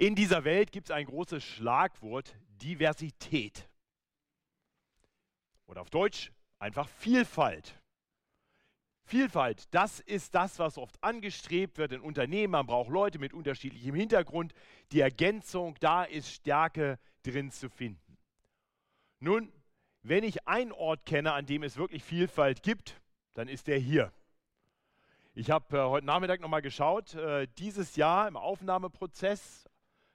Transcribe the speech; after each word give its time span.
In 0.00 0.14
dieser 0.14 0.44
Welt 0.44 0.72
gibt 0.72 0.86
es 0.86 0.92
ein 0.92 1.04
großes 1.04 1.44
Schlagwort, 1.44 2.34
Diversität. 2.62 3.68
Oder 5.66 5.82
auf 5.82 5.90
Deutsch 5.90 6.32
einfach 6.58 6.88
Vielfalt. 6.88 7.78
Vielfalt, 9.04 9.68
das 9.72 10.00
ist 10.00 10.34
das, 10.34 10.58
was 10.58 10.78
oft 10.78 10.96
angestrebt 11.04 11.76
wird 11.76 11.92
in 11.92 12.00
Unternehmen. 12.00 12.52
Man 12.52 12.66
braucht 12.66 12.88
Leute 12.88 13.18
mit 13.18 13.34
unterschiedlichem 13.34 13.94
Hintergrund. 13.94 14.54
Die 14.92 15.00
Ergänzung, 15.00 15.76
da 15.80 16.04
ist 16.04 16.32
Stärke 16.32 16.98
drin 17.22 17.50
zu 17.50 17.68
finden. 17.68 18.16
Nun, 19.18 19.52
wenn 20.00 20.24
ich 20.24 20.48
einen 20.48 20.72
Ort 20.72 21.04
kenne, 21.04 21.34
an 21.34 21.44
dem 21.44 21.62
es 21.62 21.76
wirklich 21.76 22.02
Vielfalt 22.02 22.62
gibt, 22.62 23.02
dann 23.34 23.48
ist 23.48 23.66
der 23.66 23.76
hier. 23.76 24.14
Ich 25.34 25.50
habe 25.50 25.76
äh, 25.76 25.82
heute 25.82 26.06
Nachmittag 26.06 26.40
nochmal 26.40 26.62
geschaut. 26.62 27.14
Äh, 27.16 27.48
dieses 27.58 27.96
Jahr 27.96 28.26
im 28.28 28.38
Aufnahmeprozess 28.38 29.69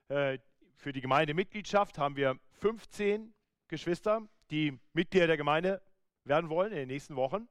äh, 0.08 0.38
für 0.76 0.92
die 0.92 1.00
Gemeindemitgliedschaft 1.00 1.98
haben 1.98 2.16
wir 2.16 2.38
15 2.60 3.34
Geschwister, 3.68 4.26
die 4.50 4.78
Mitglieder 4.92 5.26
der 5.26 5.36
Gemeinde 5.36 5.82
werden 6.24 6.50
wollen 6.50 6.72
in 6.72 6.78
den 6.78 6.88
nächsten 6.88 7.16
Wochen. 7.16 7.48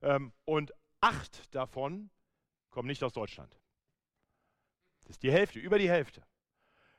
Ähm, 0.00 0.32
und 0.44 0.72
acht 1.00 1.54
davon 1.54 2.10
kommen 2.70 2.88
nicht 2.88 3.04
aus 3.04 3.12
Deutschland. 3.12 3.56
Das 5.02 5.10
ist 5.10 5.22
die 5.22 5.32
Hälfte, 5.32 5.58
über 5.58 5.78
die 5.78 5.88
Hälfte. 5.88 6.22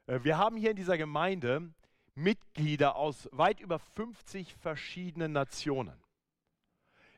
Äh, 0.07 0.19
wir 0.23 0.37
haben 0.37 0.57
hier 0.57 0.71
in 0.71 0.75
dieser 0.75 0.97
Gemeinde 0.97 1.73
Mitglieder 2.15 2.95
aus 2.95 3.27
weit 3.31 3.59
über 3.59 3.79
50 3.79 4.53
verschiedenen 4.55 5.31
Nationen. 5.31 5.99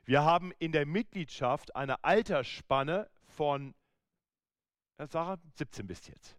Wir 0.06 0.24
haben 0.24 0.52
in 0.60 0.72
der 0.72 0.86
Mitgliedschaft 0.86 1.76
eine 1.76 2.04
Altersspanne 2.04 3.10
von, 3.28 3.74
Sarah, 4.98 5.38
17 5.56 5.88
bis 5.88 6.08
jetzt. 6.08 6.38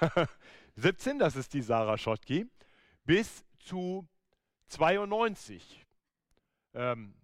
17, 0.76 1.18
das 1.18 1.36
ist 1.36 1.54
die 1.54 1.62
Sarah 1.62 1.98
Schottky, 1.98 2.46
bis 3.04 3.44
zu 3.58 4.08
92. 4.68 5.84
Ähm, 6.74 7.14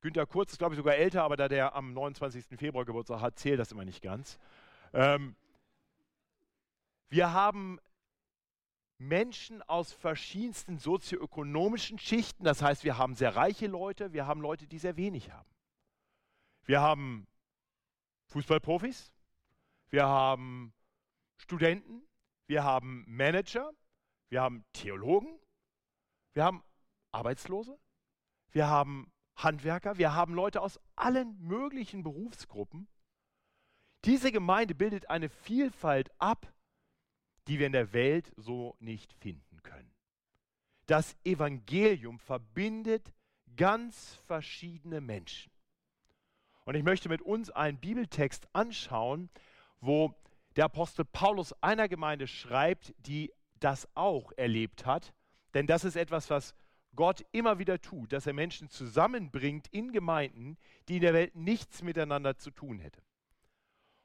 Günter 0.00 0.26
Kurz 0.26 0.52
ist, 0.52 0.58
glaube 0.58 0.74
ich, 0.74 0.78
sogar 0.78 0.96
älter, 0.96 1.22
aber 1.22 1.36
da 1.36 1.48
der 1.48 1.74
am 1.74 1.92
29. 1.92 2.58
Februar 2.58 2.84
Geburtstag 2.84 3.20
hat, 3.20 3.38
zählt 3.38 3.60
das 3.60 3.72
immer 3.72 3.84
nicht 3.84 4.02
ganz. 4.02 4.38
Ähm, 4.92 5.36
wir 7.08 7.32
haben 7.32 7.78
Menschen 8.98 9.62
aus 9.62 9.92
verschiedensten 9.92 10.78
sozioökonomischen 10.78 11.98
Schichten. 11.98 12.44
Das 12.44 12.62
heißt, 12.62 12.84
wir 12.84 12.98
haben 12.98 13.14
sehr 13.14 13.36
reiche 13.36 13.66
Leute, 13.66 14.12
wir 14.12 14.26
haben 14.26 14.40
Leute, 14.40 14.66
die 14.66 14.78
sehr 14.78 14.96
wenig 14.96 15.30
haben. 15.30 15.48
Wir 16.64 16.80
haben 16.80 17.26
Fußballprofis, 18.28 19.12
wir 19.90 20.06
haben 20.06 20.72
Studenten, 21.42 22.02
wir 22.46 22.62
haben 22.62 23.04
Manager, 23.08 23.72
wir 24.28 24.42
haben 24.42 24.64
Theologen, 24.72 25.40
wir 26.34 26.44
haben 26.44 26.62
Arbeitslose, 27.10 27.76
wir 28.52 28.68
haben 28.68 29.12
Handwerker, 29.34 29.98
wir 29.98 30.14
haben 30.14 30.34
Leute 30.34 30.60
aus 30.62 30.78
allen 30.94 31.36
möglichen 31.40 32.04
Berufsgruppen. 32.04 32.86
Diese 34.04 34.30
Gemeinde 34.30 34.76
bildet 34.76 35.10
eine 35.10 35.28
Vielfalt 35.28 36.12
ab, 36.18 36.52
die 37.48 37.58
wir 37.58 37.66
in 37.66 37.72
der 37.72 37.92
Welt 37.92 38.32
so 38.36 38.76
nicht 38.78 39.12
finden 39.12 39.64
können. 39.64 39.92
Das 40.86 41.16
Evangelium 41.24 42.20
verbindet 42.20 43.12
ganz 43.56 44.14
verschiedene 44.26 45.00
Menschen. 45.00 45.50
Und 46.64 46.76
ich 46.76 46.84
möchte 46.84 47.08
mit 47.08 47.20
uns 47.20 47.50
einen 47.50 47.78
Bibeltext 47.78 48.46
anschauen, 48.52 49.28
wo 49.80 50.14
der 50.56 50.66
Apostel 50.66 51.04
Paulus 51.04 51.52
einer 51.62 51.88
Gemeinde 51.88 52.26
schreibt, 52.26 52.94
die 52.98 53.32
das 53.60 53.88
auch 53.94 54.32
erlebt 54.36 54.86
hat. 54.86 55.14
Denn 55.54 55.66
das 55.66 55.84
ist 55.84 55.96
etwas, 55.96 56.30
was 56.30 56.54
Gott 56.94 57.24
immer 57.32 57.58
wieder 57.58 57.80
tut, 57.80 58.12
dass 58.12 58.26
er 58.26 58.34
Menschen 58.34 58.68
zusammenbringt 58.68 59.68
in 59.68 59.92
Gemeinden, 59.92 60.58
die 60.88 60.96
in 60.96 61.02
der 61.02 61.14
Welt 61.14 61.34
nichts 61.34 61.82
miteinander 61.82 62.36
zu 62.36 62.50
tun 62.50 62.78
hätten. 62.78 63.02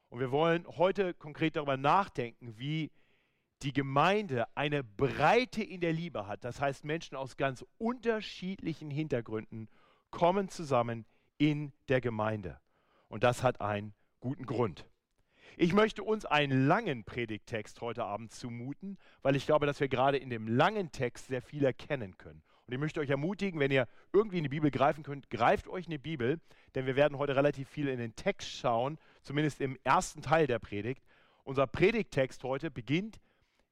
Und 0.10 0.20
wir 0.20 0.32
wollen 0.32 0.66
heute 0.78 1.14
konkret 1.14 1.58
darüber 1.58 1.76
nachdenken, 1.76 2.58
wie 2.58 2.92
die 3.64 3.74
Gemeinde 3.74 4.48
eine 4.56 4.84
Breite 4.84 5.64
in 5.64 5.82
der 5.82 5.92
Liebe 5.92 6.28
hat. 6.28 6.44
Das 6.44 6.62
heißt, 6.62 6.86
Menschen 6.86 7.18
aus 7.18 7.36
ganz 7.36 7.66
unterschiedlichen 7.78 8.90
Hintergründen 8.90 9.68
kommen 10.12 10.48
zusammen 10.48 11.06
in 11.38 11.74
der 11.90 12.00
Gemeinde. 12.00 12.60
Und 13.10 13.24
das 13.24 13.44
hat 13.44 13.60
einen 13.60 13.94
guten 14.20 14.46
Grund. 14.46 14.86
Ich 15.60 15.74
möchte 15.74 16.04
uns 16.04 16.24
einen 16.24 16.68
langen 16.68 17.04
Predigttext 17.04 17.82
heute 17.82 18.06
Abend 18.06 18.32
zumuten, 18.32 19.00
weil 19.24 19.36
ich 19.36 19.48
glaube, 19.48 19.66
dass 19.66 19.80
wir 19.80 19.88
gerade 19.88 20.18
in 20.18 20.30
dem 20.30 20.48
langen 20.48 20.92
Text 20.92 21.30
sehr 21.30 21.42
viel 21.42 21.66
erkennen 21.66 22.16
können. 22.20 22.44
Und 22.68 22.74
ich 22.76 22.80
möchte 22.80 23.00
euch 23.00 23.10
ermutigen, 23.10 23.60
wenn 23.60 23.72
ihr 23.72 23.88
irgendwie 24.14 24.38
in 24.38 24.44
die 24.44 24.50
Bibel 24.50 24.70
greifen 24.70 25.02
könnt, 25.02 25.32
greift 25.32 25.68
euch 25.68 25.88
eine 25.88 25.98
Bibel, 25.98 26.40
denn 26.76 26.86
wir 26.86 26.96
werden 26.96 27.18
heute 27.18 27.36
relativ 27.36 27.68
viel 27.70 27.88
in 27.88 27.98
den 27.98 28.16
Text 28.16 28.52
schauen, 28.52 29.00
zumindest 29.24 29.60
im 29.60 29.80
ersten 29.84 30.22
Teil 30.22 30.46
der 30.46 30.60
Predigt. 30.60 31.04
Unser 31.44 31.66
Predigttext 31.66 32.44
heute 32.44 32.70
beginnt 32.70 33.20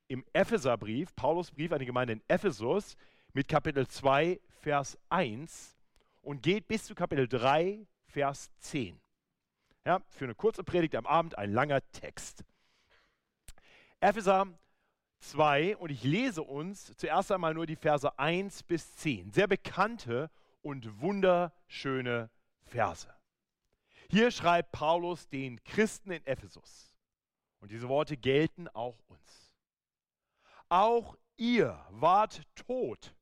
im 0.07 0.25
Epheserbrief, 0.33 1.15
Paulus 1.15 1.51
Brief 1.51 1.71
an 1.71 1.77
die 1.77 1.85
Gemeinde 1.85 2.13
in 2.13 2.23
Ephesus, 2.27 2.97
mit 3.33 3.47
Kapitel 3.47 3.87
2, 3.87 4.39
Vers 4.61 4.97
1 5.09 5.77
und 6.23 6.41
geht 6.41 6.67
bis 6.67 6.85
zu 6.85 6.95
Kapitel 6.95 7.27
3, 7.27 7.85
Vers 8.07 8.49
10. 8.57 8.99
Ja, 9.85 10.01
für 10.09 10.25
eine 10.25 10.33
kurze 10.33 10.63
Predigt 10.63 10.95
am 10.95 11.05
Abend 11.05 11.37
ein 11.37 11.53
langer 11.53 11.79
Text. 11.91 12.43
Epheser 13.99 14.47
2 15.19 15.77
und 15.77 15.91
ich 15.91 16.03
lese 16.03 16.41
uns 16.41 16.97
zuerst 16.97 17.31
einmal 17.31 17.53
nur 17.53 17.67
die 17.67 17.75
Verse 17.75 18.17
1 18.17 18.63
bis 18.63 18.95
10. 18.95 19.31
Sehr 19.31 19.47
bekannte 19.47 20.31
und 20.63 21.01
wunderschöne 21.01 22.31
Verse. 22.63 23.07
Hier 24.09 24.31
schreibt 24.31 24.71
Paulus 24.71 25.29
den 25.29 25.63
Christen 25.63 26.09
in 26.09 26.25
Ephesus. 26.25 26.95
Und 27.59 27.71
diese 27.71 27.87
Worte 27.87 28.17
gelten 28.17 28.67
auch 28.69 28.97
uns. 29.07 29.53
Auch 30.67 31.15
ihr 31.37 31.79
wart 31.91 32.41
tot 32.55 33.13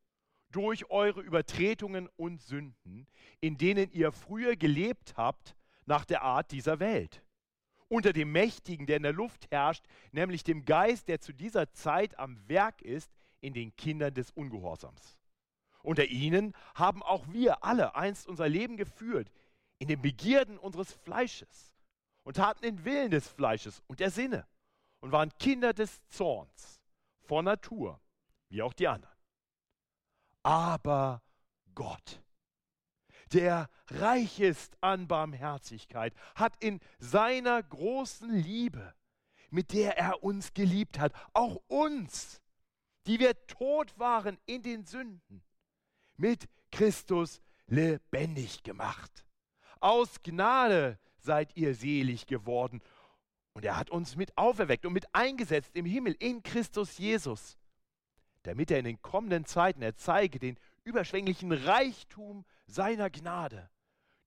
durch 0.50 0.90
eure 0.90 1.20
Übertretungen 1.20 2.08
und 2.16 2.42
Sünden, 2.42 3.06
in 3.42 3.58
denen 3.58 3.92
ihr 3.92 4.14
früher 4.14 4.56
gelebt 4.56 5.16
habt 5.18 5.58
nach 5.86 6.06
der 6.06 6.22
Art 6.22 6.52
dieser 6.52 6.80
Welt. 6.80 7.24
Unter 7.88 8.14
dem 8.14 8.32
Mächtigen, 8.32 8.86
der 8.88 8.98
in 8.98 9.04
der 9.04 9.14
Luft 9.14 9.52
herrscht, 9.52 9.86
nämlich 10.12 10.44
dem 10.44 10.66
Geist, 10.66 11.08
der 11.08 11.20
zu 11.20 11.34
dieser 11.34 11.72
Zeit 11.74 12.18
am 12.18 12.38
Werk 12.48 12.82
ist, 12.82 13.12
in 13.42 13.54
den 13.54 13.76
Kindern 13.76 14.14
des 14.14 14.32
Ungehorsams. 14.32 15.20
Unter 15.84 16.06
ihnen 16.06 16.54
haben 16.76 17.04
auch 17.04 17.28
wir 17.28 17.64
alle 17.64 17.96
einst 17.96 18.28
unser 18.28 18.48
Leben 18.48 18.78
geführt, 18.78 19.30
in 19.80 19.90
den 19.90 20.02
Begierden 20.02 20.58
unseres 20.58 20.94
Fleisches 20.94 21.74
und 22.24 22.38
taten 22.38 22.62
den 22.62 22.86
Willen 22.86 23.12
des 23.12 23.28
Fleisches 23.28 23.84
und 23.88 24.00
der 24.00 24.10
Sinne 24.10 24.48
und 25.02 25.12
waren 25.12 25.30
Kinder 25.38 25.74
des 25.74 26.06
Zorns 26.08 26.80
von 27.24 27.44
Natur, 27.44 28.00
wie 28.48 28.62
auch 28.62 28.74
die 28.74 28.88
anderen. 28.88 29.14
Aber 30.42 31.22
Gott, 31.76 32.22
der 33.32 33.70
reich 33.88 34.40
ist 34.40 34.76
an 34.82 35.08
Barmherzigkeit, 35.08 36.14
hat 36.36 36.56
in 36.60 36.80
seiner 37.00 37.62
großen 37.62 38.30
Liebe, 38.30 38.94
mit 39.50 39.72
der 39.74 39.98
er 39.98 40.24
uns 40.24 40.54
geliebt 40.54 41.00
hat, 41.00 41.14
auch 41.34 41.62
uns, 41.68 42.42
die 43.06 43.20
wir 43.20 43.46
tot 43.48 43.98
waren 44.00 44.38
in 44.46 44.64
den 44.64 44.86
Sünden, 44.86 45.44
mit 46.18 46.48
Christus 46.72 47.42
lebendig 47.68 48.64
gemacht. 48.64 49.26
Aus 49.80 50.22
Gnade 50.24 50.98
seid 51.20 51.56
ihr 51.56 51.76
selig 51.76 52.26
geworden 52.28 52.82
und 53.54 53.66
er 53.66 53.78
hat 53.78 53.90
uns 53.90 54.16
mit 54.16 54.38
auferweckt 54.38 54.86
und 54.86 54.94
mit 54.94 55.14
eingesetzt 55.14 55.76
im 55.76 55.86
Himmel 55.86 56.16
in 56.20 56.42
Christus 56.44 56.98
Jesus, 56.98 57.58
damit 58.44 58.72
er 58.72 58.80
in 58.80 58.86
den 58.86 59.02
kommenden 59.02 59.46
Zeiten 59.46 59.82
erzeige 59.82 60.40
den 60.40 60.58
überschwänglichen 60.84 61.52
Reichtum 61.52 62.46
seiner 62.74 63.10
Gnade 63.10 63.70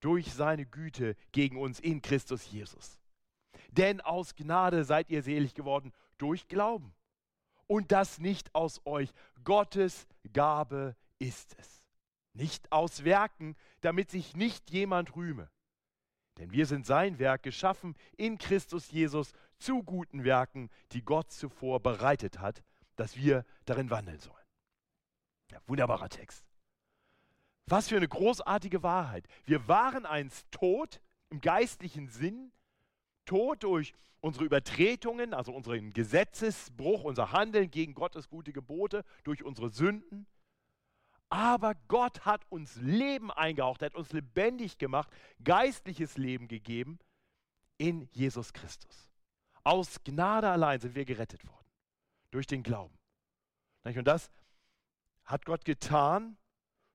durch 0.01 0.33
seine 0.33 0.67
Güte 0.67 1.17
gegen 1.33 1.57
uns 1.59 1.81
in 1.81 2.03
Christus 2.03 2.51
Jesus. 2.51 3.01
Denn 3.71 4.01
aus 4.01 4.35
Gnade 4.35 4.85
seid 4.85 5.11
ihr 5.11 5.23
selig 5.23 5.55
geworden 5.55 5.93
durch 6.19 6.49
Glauben. 6.49 6.95
Und 7.67 7.91
das 7.91 8.19
nicht 8.19 8.55
aus 8.55 8.81
euch. 8.85 9.13
Gottes 9.43 10.07
Gabe 10.33 10.95
ist 11.19 11.57
es. 11.59 11.83
Nicht 12.33 12.71
aus 12.71 13.05
Werken, 13.05 13.57
damit 13.81 14.11
sich 14.11 14.37
nicht 14.37 14.71
jemand 14.71 15.17
rühme. 15.17 15.51
Denn 16.39 16.53
wir 16.53 16.67
sind 16.67 16.87
sein 16.87 17.19
Werk 17.19 17.43
geschaffen 17.43 17.97
in 18.17 18.39
Christus 18.39 18.91
Jesus 18.91 19.33
zu 19.59 19.83
guten 19.83 20.23
Werken, 20.23 20.71
die 20.93 21.03
Gott 21.03 21.33
zuvor 21.33 21.81
bereitet 21.81 22.39
hat, 22.39 22.63
dass 22.95 23.17
wir 23.17 23.45
darin 23.65 23.91
wandeln 23.91 24.21
sollen. 24.21 24.37
Ja, 25.51 25.61
wunderbarer 25.67 26.11
Text. 26.11 26.46
Was 27.69 27.89
für 27.89 27.97
eine 27.97 28.09
großartige 28.09 28.83
Wahrheit. 28.83 29.27
Wir 29.45 29.67
waren 29.67 30.07
einst 30.07 30.47
tot 30.51 31.01
im 31.31 31.41
geistlichen 31.41 32.09
Sinn 32.09 32.53
Tod 33.25 33.65
durch 33.65 33.93
unsere 34.21 34.45
Übertretungen, 34.45 35.35
also 35.35 35.53
unseren 35.53 35.91
Gesetzesbruch, 35.91 37.05
unser 37.05 37.33
Handeln 37.33 37.71
gegen 37.71 37.95
Gottes 37.95 38.29
gute 38.29 38.53
Gebote, 38.53 39.05
durch 39.25 39.43
unsere 39.43 39.69
Sünden. 39.69 40.27
Aber 41.29 41.75
Gott 41.89 42.25
hat 42.25 42.43
uns 42.51 42.77
Leben 42.77 43.33
eingehaucht, 43.33 43.83
hat 43.83 43.97
uns 43.97 44.13
lebendig 44.13 44.79
gemacht, 44.79 45.11
geistliches 45.43 46.17
Leben 46.17 46.47
gegeben 46.47 47.01
in 47.79 48.09
Jesus 48.13 48.53
Christus. 48.53 49.11
Aus 49.65 50.03
Gnade 50.05 50.49
allein 50.49 50.81
sind 50.81 50.95
wir 50.95 51.05
gerettet 51.05 51.47
worden, 51.47 51.67
durch 52.31 52.47
den 52.47 52.63
Glauben. 52.63 52.97
Und 53.83 54.05
das 54.05 54.31
hat 55.25 55.45
Gott 55.45 55.65
getan, 55.65 56.37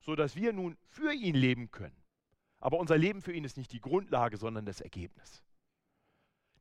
sodass 0.01 0.35
wir 0.35 0.53
nun 0.53 0.77
für 0.89 1.13
ihn 1.13 1.35
leben 1.35 1.71
können. 1.71 1.95
Aber 2.59 2.77
unser 2.77 2.97
Leben 2.97 3.21
für 3.21 3.33
ihn 3.33 3.43
ist 3.43 3.57
nicht 3.57 3.71
die 3.71 3.81
Grundlage, 3.81 4.37
sondern 4.37 4.65
das 4.65 4.81
Ergebnis. 4.81 5.43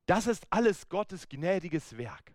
Das 0.07 0.27
ist 0.27 0.47
alles 0.51 0.89
Gottes 0.89 1.29
gnädiges 1.29 1.97
Werk. 1.99 2.35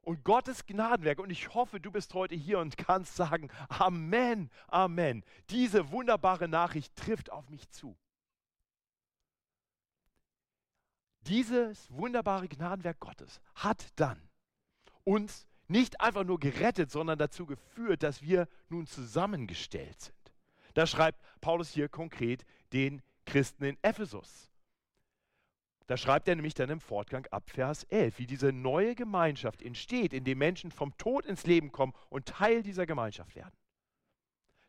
Und 0.00 0.24
Gottes 0.24 0.64
Gnadenwerk, 0.64 1.18
und 1.18 1.28
ich 1.28 1.52
hoffe, 1.52 1.80
du 1.80 1.90
bist 1.90 2.14
heute 2.14 2.34
hier 2.34 2.60
und 2.60 2.76
kannst 2.78 3.16
sagen, 3.16 3.50
Amen, 3.68 4.50
Amen. 4.68 5.24
Diese 5.50 5.90
wunderbare 5.90 6.48
Nachricht 6.48 6.96
trifft 6.96 7.30
auf 7.30 7.50
mich 7.50 7.68
zu. 7.68 7.96
Dieses 11.22 11.90
wunderbare 11.92 12.48
Gnadenwerk 12.48 13.00
Gottes 13.00 13.40
hat 13.54 13.86
dann 13.96 14.18
uns 15.04 15.46
nicht 15.68 16.00
einfach 16.00 16.24
nur 16.24 16.40
gerettet, 16.40 16.90
sondern 16.90 17.18
dazu 17.18 17.46
geführt, 17.46 18.02
dass 18.02 18.22
wir 18.22 18.48
nun 18.68 18.86
zusammengestellt 18.86 20.00
sind. 20.00 20.14
Da 20.74 20.86
schreibt 20.86 21.20
Paulus 21.40 21.70
hier 21.70 21.88
konkret 21.88 22.44
den 22.72 23.02
Christen 23.24 23.64
in 23.64 23.76
Ephesus. 23.82 24.50
Da 25.86 25.96
schreibt 25.96 26.28
er 26.28 26.36
nämlich 26.36 26.54
dann 26.54 26.68
im 26.68 26.80
Fortgang 26.80 27.26
ab 27.30 27.48
Vers 27.48 27.84
11, 27.84 28.18
wie 28.18 28.26
diese 28.26 28.52
neue 28.52 28.94
Gemeinschaft 28.94 29.62
entsteht, 29.62 30.12
in 30.12 30.24
dem 30.24 30.38
Menschen 30.38 30.70
vom 30.70 30.96
Tod 30.98 31.24
ins 31.24 31.46
Leben 31.46 31.72
kommen 31.72 31.94
und 32.10 32.26
Teil 32.26 32.62
dieser 32.62 32.84
Gemeinschaft 32.84 33.34
werden. 33.34 33.56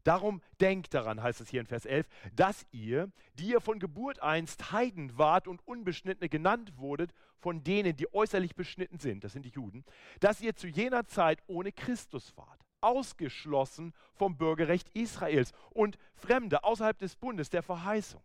Darum 0.03 0.41
denkt 0.61 0.93
daran, 0.93 1.21
heißt 1.21 1.41
es 1.41 1.49
hier 1.49 1.59
in 1.59 1.67
Vers 1.67 1.85
11, 1.85 2.07
dass 2.33 2.65
ihr, 2.71 3.11
die 3.33 3.49
ihr 3.49 3.59
von 3.59 3.79
Geburt 3.79 4.21
einst 4.21 4.71
Heiden 4.71 5.17
wart 5.17 5.47
und 5.47 5.65
Unbeschnittene 5.67 6.29
genannt 6.29 6.77
wurdet, 6.77 7.11
von 7.39 7.63
denen, 7.63 7.95
die 7.95 8.13
äußerlich 8.13 8.55
beschnitten 8.55 8.99
sind, 8.99 9.23
das 9.23 9.33
sind 9.33 9.43
die 9.43 9.49
Juden, 9.49 9.85
dass 10.19 10.41
ihr 10.41 10.55
zu 10.55 10.67
jener 10.67 11.07
Zeit 11.07 11.41
ohne 11.47 11.71
Christus 11.71 12.35
wart, 12.35 12.59
ausgeschlossen 12.81 13.93
vom 14.13 14.37
Bürgerrecht 14.37 14.89
Israels 14.93 15.53
und 15.71 15.97
Fremde 16.13 16.63
außerhalb 16.63 16.97
des 16.97 17.15
Bundes 17.15 17.49
der 17.49 17.63
Verheißung. 17.63 18.23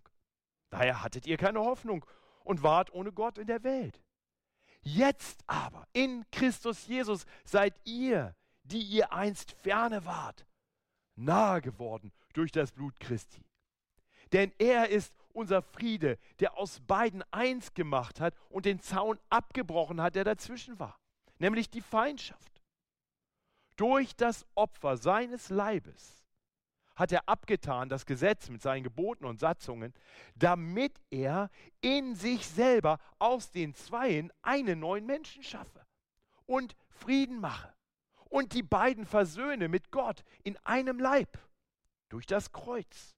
Daher 0.71 1.03
hattet 1.03 1.27
ihr 1.27 1.37
keine 1.37 1.61
Hoffnung 1.61 2.05
und 2.43 2.63
wart 2.63 2.93
ohne 2.93 3.13
Gott 3.13 3.39
in 3.39 3.47
der 3.47 3.63
Welt. 3.63 4.01
Jetzt 4.83 5.43
aber 5.47 5.87
in 5.93 6.25
Christus 6.31 6.87
Jesus 6.87 7.25
seid 7.45 7.75
ihr, 7.85 8.35
die 8.65 8.83
ihr 8.83 9.13
einst 9.13 9.53
ferne 9.53 10.05
wart, 10.05 10.47
nahe 11.17 11.63
geworden 11.63 12.13
durch 12.35 12.53
das 12.53 12.73
Blut 12.73 12.99
Christi. 13.01 13.45
Denn 14.33 14.53
er 14.59 14.89
ist 14.89 15.15
unser 15.35 15.63
Friede, 15.63 16.19
der 16.41 16.57
aus 16.57 16.81
beiden 16.81 17.23
eins 17.31 17.75
gemacht 17.75 18.21
hat 18.21 18.35
und 18.49 18.65
den 18.65 18.81
Zaun 18.81 19.19
abgebrochen 19.29 20.01
hat, 20.01 20.15
der 20.15 20.25
dazwischen 20.25 20.79
war, 20.79 20.99
nämlich 21.39 21.71
die 21.71 21.83
Feindschaft. 21.83 22.63
Durch 23.77 24.15
das 24.17 24.47
Opfer 24.55 24.97
seines 24.97 25.51
Leibes 25.51 26.25
hat 26.95 27.11
er 27.11 27.29
abgetan 27.29 27.89
das 27.89 28.07
Gesetz 28.07 28.49
mit 28.49 28.63
seinen 28.63 28.85
Geboten 28.85 29.25
und 29.25 29.41
Satzungen, 29.41 29.93
damit 30.37 31.01
er 31.11 31.51
in 31.81 32.15
sich 32.15 32.47
selber 32.47 32.99
aus 33.19 33.51
den 33.51 33.75
Zweien 33.75 34.33
einen 34.43 34.79
neuen 34.79 35.05
Menschen 35.05 35.43
schaffe 35.43 35.85
und 36.47 36.77
Frieden 36.89 37.41
mache 37.41 37.75
und 38.31 38.53
die 38.53 38.63
beiden 38.63 39.07
versöhne 39.07 39.69
mit 39.69 39.91
Gott 39.91 40.23
in 40.45 40.57
einem 40.59 40.99
Leib 40.99 41.39
durch 42.09 42.27
das 42.27 42.53
Kreuz, 42.53 43.14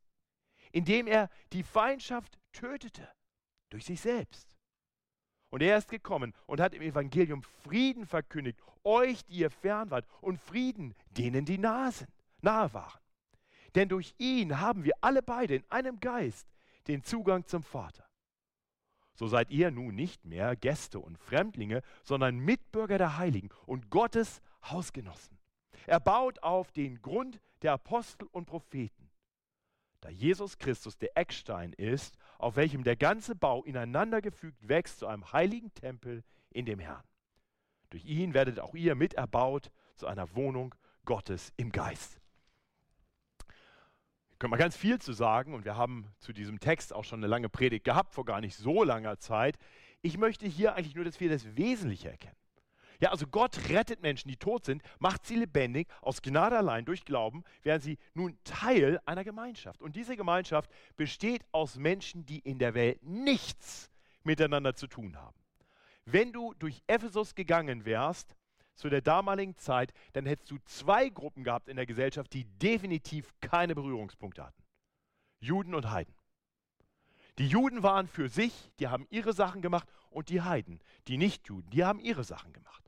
indem 0.76 1.06
er 1.06 1.30
die 1.54 1.62
Feindschaft 1.62 2.38
tötete 2.52 3.08
durch 3.70 3.86
sich 3.86 3.98
selbst. 3.98 4.58
Und 5.48 5.62
er 5.62 5.78
ist 5.78 5.88
gekommen 5.88 6.34
und 6.44 6.60
hat 6.60 6.74
im 6.74 6.82
Evangelium 6.82 7.42
Frieden 7.64 8.04
verkündigt, 8.04 8.60
euch, 8.84 9.24
die 9.24 9.38
ihr 9.38 9.50
fern 9.50 9.90
wart, 9.90 10.06
und 10.20 10.38
Frieden 10.38 10.94
denen, 11.08 11.46
die 11.46 11.56
nahe 11.56 11.92
nahe 12.42 12.74
waren. 12.74 13.00
Denn 13.74 13.88
durch 13.88 14.14
ihn 14.18 14.60
haben 14.60 14.84
wir 14.84 14.92
alle 15.00 15.22
beide 15.22 15.54
in 15.54 15.64
einem 15.70 15.98
Geist 15.98 16.46
den 16.88 17.02
Zugang 17.02 17.46
zum 17.46 17.62
Vater. 17.62 18.06
So 19.14 19.28
seid 19.28 19.50
ihr 19.50 19.70
nun 19.70 19.94
nicht 19.94 20.26
mehr 20.26 20.56
Gäste 20.56 20.98
und 20.98 21.16
Fremdlinge, 21.16 21.82
sondern 22.02 22.38
Mitbürger 22.38 22.98
der 22.98 23.16
Heiligen 23.16 23.48
und 23.64 23.88
Gottes 23.88 24.42
Hausgenossen. 24.62 25.38
Er 25.86 26.00
baut 26.00 26.42
auf 26.42 26.70
den 26.70 27.00
Grund 27.00 27.40
der 27.62 27.72
Apostel 27.72 28.28
und 28.30 28.44
Propheten. 28.44 29.05
Da 30.00 30.08
Jesus 30.08 30.58
Christus 30.58 30.98
der 30.98 31.16
Eckstein 31.16 31.72
ist, 31.72 32.16
auf 32.38 32.56
welchem 32.56 32.84
der 32.84 32.96
ganze 32.96 33.34
Bau 33.34 33.64
ineinandergefügt 33.64 34.68
wächst 34.68 34.98
zu 34.98 35.06
einem 35.06 35.32
heiligen 35.32 35.72
Tempel 35.74 36.22
in 36.50 36.66
dem 36.66 36.78
Herrn. 36.78 37.04
Durch 37.90 38.04
ihn 38.04 38.34
werdet 38.34 38.60
auch 38.60 38.74
ihr 38.74 38.94
miterbaut 38.94 39.70
zu 39.94 40.06
einer 40.06 40.34
Wohnung 40.34 40.74
Gottes 41.04 41.52
im 41.56 41.72
Geist. 41.72 42.20
Da 43.38 44.36
können 44.38 44.52
wir 44.52 44.58
ganz 44.58 44.76
viel 44.76 44.98
zu 45.00 45.12
sagen 45.12 45.54
und 45.54 45.64
wir 45.64 45.76
haben 45.76 46.12
zu 46.18 46.32
diesem 46.32 46.60
Text 46.60 46.92
auch 46.92 47.04
schon 47.04 47.20
eine 47.20 47.26
lange 47.26 47.48
Predigt 47.48 47.84
gehabt, 47.84 48.12
vor 48.12 48.24
gar 48.24 48.40
nicht 48.40 48.56
so 48.56 48.84
langer 48.84 49.18
Zeit. 49.18 49.56
Ich 50.02 50.18
möchte 50.18 50.46
hier 50.46 50.74
eigentlich 50.74 50.94
nur, 50.94 51.04
dass 51.04 51.20
wir 51.20 51.30
das 51.30 51.56
Wesentliche 51.56 52.10
erkennen. 52.10 52.36
Ja, 53.00 53.10
also 53.10 53.26
Gott 53.26 53.68
rettet 53.68 54.02
Menschen, 54.02 54.28
die 54.28 54.36
tot 54.36 54.64
sind, 54.64 54.82
macht 54.98 55.26
sie 55.26 55.36
lebendig, 55.36 55.88
aus 56.00 56.22
Gnade 56.22 56.56
allein, 56.56 56.84
durch 56.84 57.04
Glauben, 57.04 57.44
werden 57.62 57.82
sie 57.82 57.98
nun 58.14 58.38
Teil 58.44 59.00
einer 59.04 59.24
Gemeinschaft. 59.24 59.82
Und 59.82 59.96
diese 59.96 60.16
Gemeinschaft 60.16 60.70
besteht 60.96 61.44
aus 61.52 61.76
Menschen, 61.76 62.24
die 62.26 62.38
in 62.38 62.58
der 62.58 62.74
Welt 62.74 63.02
nichts 63.02 63.90
miteinander 64.22 64.74
zu 64.74 64.86
tun 64.86 65.16
haben. 65.16 65.36
Wenn 66.04 66.32
du 66.32 66.54
durch 66.54 66.82
Ephesus 66.86 67.34
gegangen 67.34 67.84
wärst, 67.84 68.36
zu 68.76 68.90
der 68.90 69.00
damaligen 69.00 69.56
Zeit, 69.56 69.92
dann 70.12 70.26
hättest 70.26 70.50
du 70.50 70.58
zwei 70.66 71.08
Gruppen 71.08 71.44
gehabt 71.44 71.68
in 71.68 71.76
der 71.76 71.86
Gesellschaft, 71.86 72.32
die 72.32 72.44
definitiv 72.44 73.32
keine 73.40 73.74
Berührungspunkte 73.74 74.44
hatten. 74.44 74.62
Juden 75.40 75.74
und 75.74 75.90
Heiden. 75.90 76.14
Die 77.38 77.48
Juden 77.48 77.82
waren 77.82 78.06
für 78.06 78.28
sich, 78.28 78.70
die 78.78 78.88
haben 78.88 79.06
ihre 79.10 79.32
Sachen 79.32 79.60
gemacht 79.62 79.88
und 80.10 80.28
die 80.28 80.42
Heiden, 80.42 80.80
die 81.08 81.18
Nichtjuden, 81.18 81.70
die 81.70 81.84
haben 81.84 82.00
ihre 82.00 82.24
Sachen 82.24 82.52
gemacht. 82.52 82.85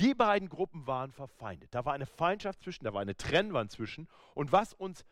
Die 0.00 0.14
beiden 0.14 0.48
Gruppen 0.48 0.86
waren 0.86 1.12
verfeindet. 1.12 1.74
Da 1.74 1.84
war 1.84 1.92
eine 1.92 2.06
Feindschaft 2.06 2.62
zwischen, 2.62 2.84
da 2.84 2.94
war 2.94 3.02
eine 3.02 3.16
Trennwand 3.16 3.70
zwischen. 3.70 4.08
Und 4.34 4.50
was 4.50 4.72
uns 4.72 5.04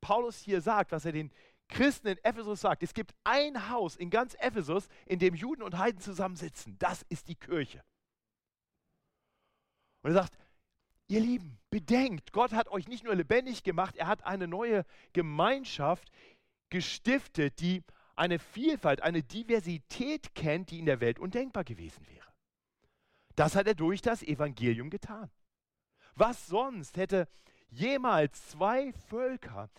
Paulus 0.00 0.40
hier 0.40 0.60
sagt, 0.60 0.90
was 0.90 1.04
er 1.04 1.12
den 1.12 1.30
Christen 1.68 2.08
in 2.08 2.18
Ephesus 2.24 2.60
sagt, 2.60 2.82
es 2.82 2.92
gibt 2.92 3.14
ein 3.22 3.70
Haus 3.70 3.94
in 3.94 4.10
ganz 4.10 4.34
Ephesus, 4.40 4.88
in 5.06 5.20
dem 5.20 5.36
Juden 5.36 5.62
und 5.62 5.78
Heiden 5.78 6.00
zusammensitzen. 6.00 6.76
Das 6.80 7.02
ist 7.08 7.28
die 7.28 7.36
Kirche. 7.36 7.84
Und 10.02 10.10
er 10.10 10.14
sagt, 10.14 10.36
ihr 11.06 11.20
Lieben, 11.20 11.60
bedenkt, 11.70 12.32
Gott 12.32 12.52
hat 12.52 12.68
euch 12.68 12.88
nicht 12.88 13.04
nur 13.04 13.14
lebendig 13.14 13.62
gemacht, 13.62 13.96
er 13.96 14.08
hat 14.08 14.26
eine 14.26 14.48
neue 14.48 14.84
Gemeinschaft 15.12 16.10
gestiftet, 16.68 17.60
die 17.60 17.84
eine 18.16 18.40
Vielfalt, 18.40 19.02
eine 19.02 19.22
Diversität 19.22 20.34
kennt, 20.34 20.72
die 20.72 20.80
in 20.80 20.86
der 20.86 21.00
Welt 21.00 21.20
undenkbar 21.20 21.62
gewesen 21.62 22.04
wäre. 22.08 22.31
Das 23.36 23.56
hat 23.56 23.66
er 23.66 23.74
durch 23.74 24.02
das 24.02 24.22
Evangelium 24.22 24.90
getan. 24.90 25.30
Was 26.14 26.46
sonst 26.46 26.96
hätte 26.96 27.28
jemals 27.68 28.48
zwei 28.48 28.92
Völker 29.08 29.70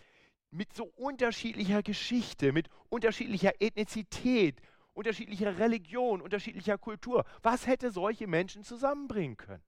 mit 0.50 0.72
so 0.74 0.84
unterschiedlicher 0.96 1.82
Geschichte, 1.82 2.52
mit 2.52 2.68
unterschiedlicher 2.88 3.60
Ethnizität, 3.60 4.60
unterschiedlicher 4.92 5.58
Religion, 5.58 6.20
unterschiedlicher 6.20 6.78
Kultur, 6.78 7.24
was 7.42 7.66
hätte 7.66 7.90
solche 7.90 8.26
Menschen 8.26 8.62
zusammenbringen 8.64 9.36
können? 9.36 9.62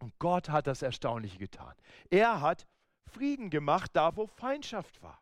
Und 0.00 0.18
Gott 0.18 0.48
hat 0.48 0.66
das 0.66 0.82
Erstaunliche 0.82 1.38
getan. 1.38 1.74
Er 2.10 2.40
hat 2.40 2.66
Frieden 3.06 3.50
gemacht, 3.50 3.90
da 3.94 4.16
wo 4.16 4.26
Feindschaft 4.26 5.02
war. 5.02 5.20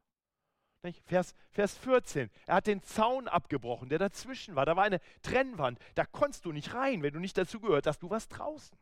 Vers, 1.06 1.34
Vers 1.50 1.76
14. 1.78 2.30
Er 2.46 2.56
hat 2.56 2.66
den 2.66 2.82
Zaun 2.82 3.28
abgebrochen, 3.28 3.88
der 3.88 3.98
dazwischen 3.98 4.54
war. 4.56 4.66
Da 4.66 4.76
war 4.76 4.84
eine 4.84 5.00
Trennwand. 5.22 5.78
Da 5.94 6.04
konntest 6.04 6.44
du 6.44 6.52
nicht 6.52 6.74
rein, 6.74 7.02
wenn 7.02 7.14
du 7.14 7.20
nicht 7.20 7.36
dazu 7.38 7.60
gehört 7.60 7.86
hast. 7.86 8.02
Du 8.02 8.10
warst 8.10 8.36
draußen. 8.36 8.76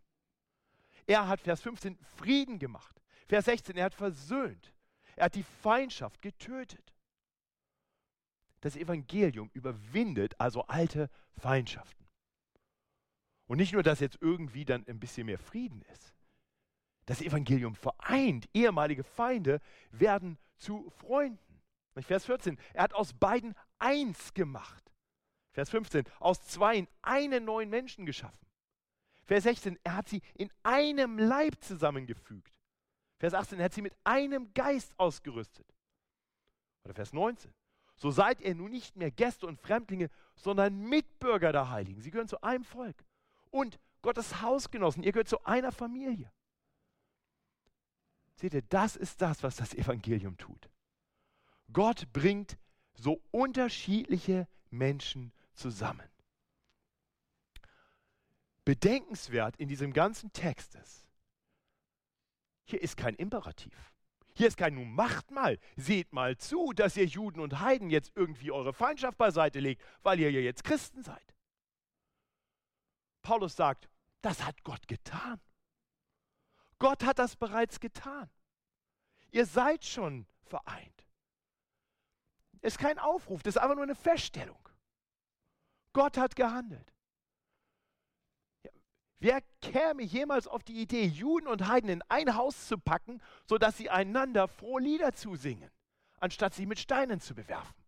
Er 1.06 1.28
hat, 1.28 1.40
Vers 1.40 1.61
15, 1.61 1.99
Frieden 2.16 2.58
gemacht. 2.58 3.00
Vers 3.26 3.46
16, 3.46 3.76
er 3.76 3.87
hat 3.87 3.94
versöhnt. 3.94 4.73
Er 5.16 5.26
hat 5.26 5.34
die 5.34 5.42
Feindschaft 5.42 6.23
getötet. 6.23 6.94
Das 8.61 8.76
Evangelium 8.76 9.50
überwindet 9.52 10.40
also 10.40 10.62
alte 10.62 11.11
Feindschaften. 11.32 12.04
Und 13.46 13.58
nicht 13.58 13.73
nur, 13.73 13.82
dass 13.82 14.00
jetzt 14.00 14.18
irgendwie 14.20 14.64
dann 14.64 14.87
ein 14.88 14.99
bisschen 14.99 15.26
mehr 15.26 15.38
Frieden 15.38 15.82
ist. 15.92 16.14
Das 17.06 17.20
Evangelium 17.20 17.75
vereint. 17.75 18.49
Ehemalige 18.54 19.04
Feinde 19.04 19.61
werden 19.90 20.38
zu 20.56 20.90
Freunden. 20.99 21.53
Vers 22.02 22.24
14, 22.26 22.58
er 22.72 22.84
hat 22.84 22.94
aus 22.94 23.12
beiden 23.12 23.54
eins 23.78 24.34
gemacht. 24.34 24.82
Vers 25.52 25.70
15, 25.70 26.04
aus 26.18 26.44
zweien 26.44 26.88
einen 27.02 27.44
neuen 27.44 27.70
Menschen 27.70 28.06
geschaffen. 28.06 28.46
Vers 29.24 29.44
16, 29.44 29.78
er 29.84 29.96
hat 29.96 30.08
sie 30.08 30.20
in 30.34 30.50
einem 30.64 31.18
Leib 31.18 31.62
zusammengefügt. 31.62 32.52
Vers 33.18 33.34
18, 33.34 33.58
er 33.58 33.66
hat 33.66 33.72
sie 33.72 33.82
mit 33.82 33.94
einem 34.02 34.52
Geist 34.52 34.98
ausgerüstet. 34.98 35.66
Oder 36.84 36.94
Vers 36.94 37.12
19, 37.12 37.54
so 37.96 38.10
seid 38.10 38.40
ihr 38.40 38.54
nun 38.54 38.70
nicht 38.70 38.96
mehr 38.96 39.10
Gäste 39.10 39.46
und 39.46 39.60
Fremdlinge, 39.60 40.10
sondern 40.34 40.76
Mitbürger 40.76 41.52
der 41.52 41.70
Heiligen. 41.70 42.02
Sie 42.02 42.10
gehören 42.10 42.28
zu 42.28 42.42
einem 42.42 42.64
Volk. 42.64 43.04
Und 43.50 43.78
Gottes 44.02 44.42
Hausgenossen, 44.42 45.04
ihr 45.04 45.12
gehört 45.12 45.28
zu 45.28 45.42
einer 45.44 45.72
Familie. 45.72 46.30
Seht 48.34 48.52
ihr, 48.52 48.62
das 48.62 48.96
ist 48.96 49.22
das, 49.22 49.42
was 49.44 49.56
das 49.56 49.74
Evangelium 49.74 50.36
tut. 50.36 50.68
Gott 51.73 52.12
bringt 52.12 52.59
so 52.94 53.21
unterschiedliche 53.30 54.49
Menschen 54.71 55.33
zusammen. 55.54 56.09
Bedenkenswert 58.64 59.56
in 59.56 59.68
diesem 59.68 59.92
ganzen 59.92 60.33
Text 60.33 60.75
ist, 60.76 61.09
hier 62.64 62.80
ist 62.80 62.97
kein 62.97 63.14
Imperativ. 63.14 63.92
Hier 64.37 64.49
ist 64.49 64.56
kein 64.56 64.75
Nun 64.75 64.90
macht 64.92 65.30
mal, 65.30 65.59
seht 65.76 66.12
mal 66.12 66.37
zu, 66.37 66.73
dass 66.73 66.97
ihr 66.97 67.04
Juden 67.04 67.40
und 67.40 67.61
Heiden 67.61 67.88
jetzt 67.90 68.12
irgendwie 68.16 68.50
eure 68.50 68.73
Feindschaft 68.73 69.16
beiseite 69.16 69.61
legt, 69.61 69.83
weil 70.02 70.18
ihr 70.18 70.30
ja 70.30 70.40
jetzt 70.40 70.64
Christen 70.64 71.02
seid. 71.02 71.35
Paulus 73.23 73.54
sagt, 73.54 73.88
das 74.23 74.44
hat 74.44 74.64
Gott 74.64 74.88
getan. 74.88 75.40
Gott 76.78 77.04
hat 77.04 77.18
das 77.18 77.37
bereits 77.37 77.78
getan. 77.78 78.28
Ihr 79.30 79.47
seid 79.47 79.85
schon 79.85 80.26
vereint. 80.42 81.03
Ist 82.64 82.78
kein 82.78 82.99
Aufruf, 82.99 83.42
das 83.42 83.56
ist 83.56 83.61
einfach 83.61 83.75
nur 83.75 83.85
eine 83.85 83.94
Feststellung. 83.94 84.59
Gott 85.92 86.16
hat 86.16 86.35
gehandelt. 86.35 86.94
Wer 89.18 89.42
käme 89.61 90.02
jemals 90.02 90.47
auf 90.47 90.64
die 90.64 90.80
Idee, 90.80 91.04
Juden 91.04 91.47
und 91.47 91.68
Heiden 91.68 91.90
in 91.90 92.02
ein 92.09 92.37
Haus 92.37 92.66
zu 92.66 92.78
packen, 92.78 93.21
sodass 93.47 93.76
sie 93.76 93.90
einander 93.90 94.49
frohe 94.49 94.80
Lieder 94.80 95.12
zusingen, 95.12 95.71
anstatt 96.21 96.54
sie 96.54 96.64
mit 96.64 96.78
Steinen 96.78 97.21
zu 97.21 97.35
bewerfen? 97.35 97.85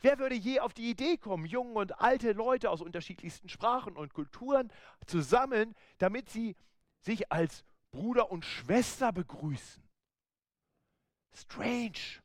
Wer 0.00 0.18
würde 0.18 0.34
je 0.34 0.60
auf 0.60 0.72
die 0.72 0.88
Idee 0.88 1.18
kommen, 1.18 1.44
junge 1.44 1.74
und 1.74 2.00
alte 2.00 2.32
Leute 2.32 2.70
aus 2.70 2.80
unterschiedlichsten 2.80 3.50
Sprachen 3.50 3.94
und 3.94 4.14
Kulturen 4.14 4.72
zu 5.06 5.20
sammeln, 5.20 5.74
damit 5.98 6.30
sie 6.30 6.56
sich 7.02 7.30
als 7.30 7.62
Bruder 7.90 8.30
und 8.30 8.46
Schwester 8.46 9.12
begrüßen? 9.12 9.86
Strange. 11.34 12.22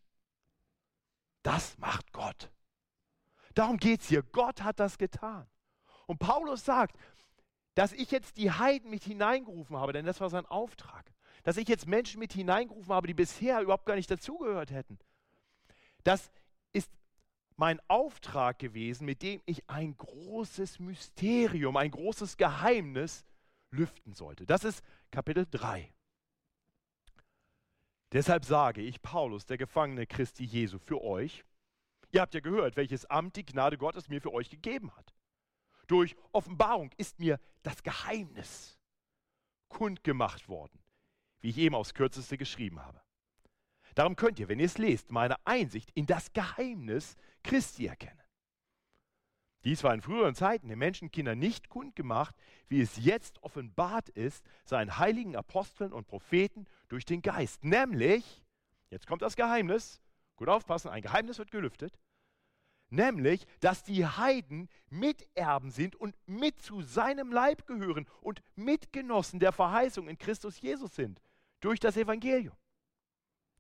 Das 1.46 1.78
macht 1.78 2.12
Gott. 2.12 2.50
Darum 3.54 3.78
geht 3.78 4.02
es 4.02 4.08
hier. 4.08 4.24
Gott 4.24 4.64
hat 4.64 4.80
das 4.80 4.98
getan. 4.98 5.46
Und 6.08 6.18
Paulus 6.18 6.66
sagt, 6.66 6.98
dass 7.76 7.94
ich 7.94 8.10
jetzt 8.10 8.38
die 8.38 8.52
Heiden 8.52 8.90
mit 8.90 9.04
hineingerufen 9.04 9.78
habe, 9.78 9.94
denn 9.94 10.08
das 10.08 10.20
war 10.20 10.32
sein 10.32 10.48
Auftrag. 10.48 11.06
Dass 11.44 11.58
ich 11.58 11.68
jetzt 11.68 11.86
Menschen 11.86 12.20
mit 12.20 12.34
hineingerufen 12.34 12.92
habe, 12.92 13.06
die 13.06 13.14
bisher 13.14 13.62
überhaupt 13.62 13.86
gar 13.86 13.96
nicht 13.96 14.10
dazugehört 14.10 14.72
hätten. 14.72 14.98
Das 16.04 16.32
ist 16.74 16.90
mein 17.58 17.80
Auftrag 17.88 18.58
gewesen, 18.58 19.06
mit 19.06 19.22
dem 19.22 19.40
ich 19.46 19.70
ein 19.70 19.96
großes 19.96 20.80
Mysterium, 20.80 21.78
ein 21.78 21.92
großes 21.92 22.38
Geheimnis 22.38 23.24
lüften 23.70 24.16
sollte. 24.16 24.48
Das 24.48 24.64
ist 24.64 24.84
Kapitel 25.12 25.46
3. 25.52 25.94
Deshalb 28.16 28.46
sage 28.46 28.82
ich, 28.82 29.02
Paulus, 29.02 29.46
der 29.46 29.58
Gefangene 29.58 30.08
Christi 30.08 30.46
Jesu, 30.46 30.80
für 30.80 31.04
euch, 31.04 31.44
ihr 32.12 32.22
habt 32.22 32.34
ja 32.34 32.40
gehört, 32.40 32.78
welches 32.78 33.04
Amt 33.08 33.36
die 33.36 33.46
Gnade 33.46 33.78
Gottes 33.78 34.08
mir 34.08 34.22
für 34.22 34.32
euch 34.32 34.50
gegeben 34.50 34.96
hat. 34.96 35.14
Durch 35.88 36.16
Offenbarung 36.32 36.92
ist 36.96 37.20
mir 37.20 37.42
das 37.62 37.84
Geheimnis 37.84 38.80
kundgemacht 39.68 40.48
worden, 40.48 40.80
wie 41.42 41.50
ich 41.50 41.58
eben 41.58 41.76
aufs 41.76 41.94
Kürzeste 41.94 42.38
geschrieben 42.38 42.80
habe. 42.80 43.02
Darum 43.96 44.16
könnt 44.16 44.40
ihr, 44.40 44.48
wenn 44.48 44.60
ihr 44.60 44.68
es 44.68 44.78
lest, 44.78 45.12
meine 45.12 45.36
Einsicht 45.46 45.92
in 45.92 46.06
das 46.06 46.32
Geheimnis 46.32 47.18
Christi 47.44 47.88
erkennen. 47.88 48.25
Dies 49.66 49.84
war 49.84 49.96
in 49.96 50.02
früheren 50.02 50.36
Zeiten 50.36 50.70
den 50.70 50.78
Menschenkindern 50.78 51.40
nicht 51.40 51.70
kundgemacht, 51.70 52.36
wie 52.68 52.82
es 52.82 53.04
jetzt 53.04 53.42
offenbart 53.42 54.10
ist, 54.10 54.46
seinen 54.64 55.00
heiligen 55.00 55.36
Aposteln 55.36 55.92
und 55.92 56.08
Propheten 56.08 56.68
durch 56.88 57.04
den 57.04 57.24
Geist. 57.24 57.64
Nämlich, 57.64 58.44
jetzt 58.92 59.08
kommt 59.08 59.24
das 59.24 59.36
Geheimnis, 59.36 60.04
gut 60.36 60.50
aufpassen, 60.50 60.90
ein 60.90 61.02
Geheimnis 61.02 61.40
wird 61.40 61.50
gelüftet, 61.50 61.98
nämlich, 62.90 63.48
dass 63.60 63.84
die 63.84 64.06
Heiden 64.06 64.70
Miterben 64.92 65.72
sind 65.72 65.96
und 65.96 66.16
mit 66.28 66.62
zu 66.62 66.84
seinem 66.84 67.32
Leib 67.32 67.66
gehören 67.66 68.08
und 68.22 68.44
Mitgenossen 68.56 69.40
der 69.40 69.52
Verheißung 69.52 70.08
in 70.08 70.20
Christus 70.20 70.62
Jesus 70.62 70.94
sind, 70.94 71.20
durch 71.62 71.80
das 71.80 71.98
Evangelium, 71.98 72.56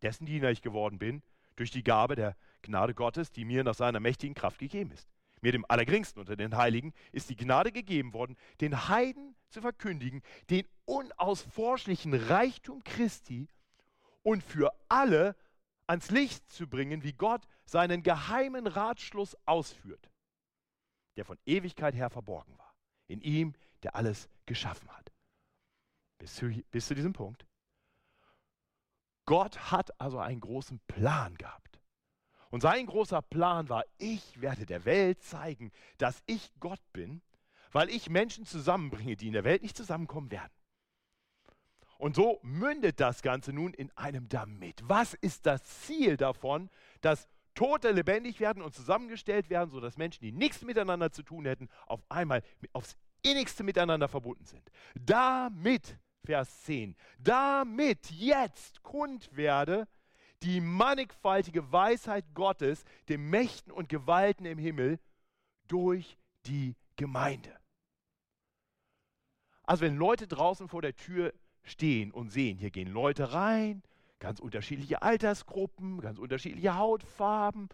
dessen 0.03 0.27
Diener 0.27 0.51
ich 0.51 0.61
geworden 0.61 0.99
bin, 0.99 1.23
durch 1.55 1.71
die 1.71 1.83
Gabe 1.83 2.15
der 2.15 2.35
Gnade 2.61 2.93
Gottes, 2.93 3.31
die 3.31 3.43
mir 3.43 3.63
nach 3.63 3.73
seiner 3.73 3.99
mächtigen 3.99 4.35
Kraft 4.35 4.59
gegeben 4.59 4.91
ist. 4.91 5.14
Mir, 5.45 5.51
dem 5.51 5.65
Allergeringsten 5.69 6.19
unter 6.19 6.35
den 6.35 6.57
Heiligen, 6.57 6.91
ist 7.11 7.29
die 7.29 7.35
Gnade 7.35 7.71
gegeben 7.71 8.13
worden, 8.13 8.35
den 8.61 8.87
Heiden 8.89 9.35
zu 9.49 9.61
verkündigen, 9.61 10.23
den 10.49 10.67
unausforschlichen 10.85 12.15
Reichtum 12.15 12.83
Christi 12.83 13.47
und 14.23 14.41
für 14.41 14.73
alle 14.89 15.35
ans 15.85 16.09
Licht 16.09 16.49
zu 16.49 16.67
bringen, 16.67 17.03
wie 17.03 17.13
Gott 17.13 17.45
seinen 17.63 18.01
geheimen 18.01 18.65
Ratschluss 18.65 19.37
ausführt, 19.45 20.09
der 21.15 21.25
von 21.25 21.37
Ewigkeit 21.45 21.93
her 21.93 22.09
verborgen 22.09 22.57
war, 22.57 22.73
in 23.07 23.21
ihm, 23.21 23.53
der 23.83 23.95
alles 23.95 24.27
geschaffen 24.47 24.89
hat. 24.97 25.11
Bis 26.17 26.33
zu, 26.33 26.47
bis 26.71 26.87
zu 26.87 26.95
diesem 26.95 27.13
Punkt. 27.13 27.45
Gott 29.27 29.71
hat 29.71 30.01
also 30.01 30.17
einen 30.17 30.39
großen 30.39 30.79
Plan 30.87 31.35
gehabt. 31.35 31.64
Und 32.55 32.61
sein 32.61 32.85
großer 32.85 33.21
Plan 33.21 33.67
war, 33.67 33.83
ich 33.97 34.39
werde 34.39 34.65
der 34.65 34.85
Welt 34.85 35.21
zeigen, 35.21 35.73
dass 35.97 36.23
ich 36.25 36.53
Gott 36.61 36.79
bin, 36.93 37.21
weil 37.73 37.89
ich 37.89 38.09
Menschen 38.09 38.45
zusammenbringe, 38.45 39.17
die 39.17 39.27
in 39.27 39.33
der 39.33 39.43
Welt 39.43 39.61
nicht 39.61 39.75
zusammenkommen 39.75 40.31
werden. 40.31 40.53
Und 41.97 42.15
so 42.15 42.39
mündet 42.43 43.01
das 43.01 43.21
Ganze 43.21 43.51
nun 43.51 43.73
in 43.73 43.91
einem 43.97 44.29
Damit. 44.29 44.81
Was 44.85 45.15
ist 45.15 45.45
das 45.45 45.65
Ziel 45.81 46.15
davon, 46.15 46.69
dass 47.01 47.27
Tote 47.55 47.91
lebendig 47.91 48.39
werden 48.39 48.63
und 48.63 48.73
zusammengestellt 48.73 49.49
werden, 49.49 49.69
sodass 49.69 49.97
Menschen, 49.97 50.21
die 50.21 50.31
nichts 50.31 50.61
miteinander 50.61 51.11
zu 51.11 51.23
tun 51.23 51.43
hätten, 51.43 51.67
auf 51.87 52.05
einmal 52.07 52.41
aufs 52.71 52.95
innigste 53.21 53.65
miteinander 53.65 54.07
verbunden 54.07 54.45
sind? 54.45 54.71
Damit, 54.97 55.99
Vers 56.23 56.63
10, 56.63 56.95
damit 57.19 58.11
jetzt 58.11 58.81
kund 58.81 59.35
werde 59.35 59.89
die 60.43 60.61
mannigfaltige 60.61 61.71
Weisheit 61.71 62.25
Gottes 62.33 62.83
den 63.09 63.29
Mächten 63.29 63.71
und 63.71 63.89
Gewalten 63.89 64.45
im 64.45 64.57
Himmel 64.57 64.99
durch 65.67 66.17
die 66.45 66.75
Gemeinde. 66.95 67.55
Also 69.63 69.81
wenn 69.81 69.95
Leute 69.95 70.27
draußen 70.27 70.67
vor 70.67 70.81
der 70.81 70.95
Tür 70.95 71.33
stehen 71.63 72.11
und 72.11 72.29
sehen, 72.29 72.57
hier 72.57 72.69
gehen 72.69 72.91
Leute 72.91 73.33
rein, 73.33 73.81
ganz 74.19 74.39
unterschiedliche 74.39 75.01
Altersgruppen, 75.01 76.01
ganz 76.01 76.19
unterschiedliche 76.19 76.75
Hautfarben, 76.75 77.69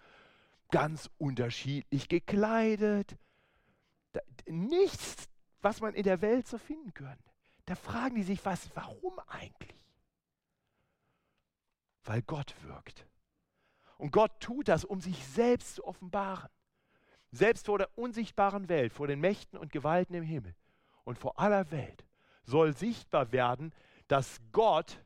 ganz 0.70 1.10
unterschiedlich 1.18 2.08
gekleidet. 2.08 3.18
Da, 4.14 4.22
nichts, 4.48 5.30
was 5.62 5.82
man 5.82 5.94
in 5.94 6.04
der 6.04 6.22
Welt 6.22 6.48
so 6.48 6.58
finden 6.58 6.94
könnte. 6.94 7.32
Da 7.66 7.76
fragen 7.76 8.16
die 8.16 8.24
sich, 8.24 8.44
was, 8.46 8.70
warum 8.76 9.20
eigentlich? 9.28 9.81
Weil 12.04 12.22
Gott 12.22 12.56
wirkt. 12.64 13.06
Und 13.98 14.12
Gott 14.12 14.40
tut 14.40 14.68
das, 14.68 14.84
um 14.84 15.00
sich 15.00 15.26
selbst 15.28 15.76
zu 15.76 15.86
offenbaren. 15.86 16.50
Selbst 17.32 17.68
vor 17.68 17.78
der 17.78 17.98
unsichtbaren 17.98 18.68
Welt, 18.68 18.92
vor 18.92 19.08
den 19.08 19.20
Mächten 19.20 19.58
und 19.58 19.72
Gewalten 19.72 20.16
im 20.16 20.24
Himmel 20.24 20.56
und 21.04 21.18
vor 21.18 21.40
aller 21.40 21.72
Welt 21.72 22.06
soll 22.44 22.76
sichtbar 22.76 23.32
werden, 23.32 23.74
dass 24.08 24.42
Gott 24.52 25.04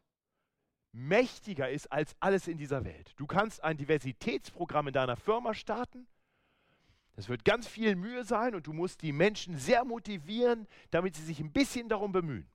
mächtiger 0.91 1.69
ist 1.69 1.91
als 1.91 2.15
alles 2.19 2.47
in 2.47 2.57
dieser 2.57 2.85
Welt. 2.85 3.13
Du 3.17 3.27
kannst 3.27 3.63
ein 3.63 3.77
Diversitätsprogramm 3.77 4.87
in 4.87 4.93
deiner 4.93 5.17
Firma 5.17 5.53
starten. 5.53 6.07
Es 7.17 7.29
wird 7.29 7.45
ganz 7.45 7.67
viel 7.67 7.95
Mühe 7.95 8.23
sein 8.23 8.55
und 8.55 8.67
du 8.67 8.73
musst 8.73 9.01
die 9.01 9.11
Menschen 9.11 9.57
sehr 9.57 9.85
motivieren, 9.85 10.67
damit 10.91 11.15
sie 11.15 11.23
sich 11.23 11.39
ein 11.39 11.51
bisschen 11.51 11.89
darum 11.89 12.11
bemühen. 12.11 12.49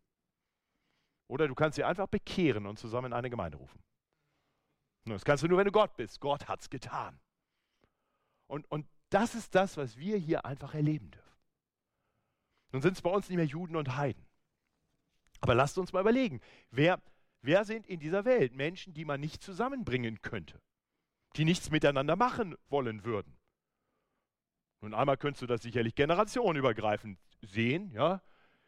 Oder 1.28 1.48
du 1.48 1.54
kannst 1.54 1.76
sie 1.76 1.84
einfach 1.84 2.08
bekehren 2.08 2.66
und 2.66 2.78
zusammen 2.78 3.06
in 3.06 3.12
eine 3.12 3.30
Gemeinde 3.30 3.58
rufen. 3.58 3.80
Das 5.04 5.24
kannst 5.24 5.42
du 5.42 5.48
nur, 5.48 5.58
wenn 5.58 5.64
du 5.64 5.72
Gott 5.72 5.96
bist. 5.96 6.20
Gott 6.20 6.48
hat 6.48 6.60
es 6.60 6.70
getan. 6.70 7.18
Und, 8.46 8.70
und 8.70 8.86
das 9.10 9.34
ist 9.34 9.54
das, 9.54 9.76
was 9.76 9.96
wir 9.96 10.16
hier 10.16 10.44
einfach 10.44 10.74
erleben 10.74 11.10
dürfen. 11.10 11.36
Nun 12.72 12.82
sind 12.82 12.94
es 12.94 13.02
bei 13.02 13.10
uns 13.10 13.28
nicht 13.28 13.36
mehr 13.36 13.46
Juden 13.46 13.76
und 13.76 13.96
Heiden. 13.96 14.24
Aber 15.40 15.54
lasst 15.54 15.78
uns 15.78 15.92
mal 15.92 16.00
überlegen, 16.00 16.40
wer, 16.70 17.00
wer 17.42 17.64
sind 17.64 17.86
in 17.86 17.98
dieser 17.98 18.24
Welt 18.24 18.54
Menschen, 18.54 18.94
die 18.94 19.04
man 19.04 19.20
nicht 19.20 19.42
zusammenbringen 19.42 20.20
könnte, 20.22 20.60
die 21.36 21.44
nichts 21.44 21.70
miteinander 21.70 22.16
machen 22.16 22.56
wollen 22.68 23.04
würden? 23.04 23.36
Nun 24.82 24.94
einmal 24.94 25.16
könntest 25.16 25.42
du 25.42 25.46
das 25.46 25.62
sicherlich 25.62 25.94
generationenübergreifend 25.94 27.18
sehen, 27.42 27.90
ja. 27.92 28.22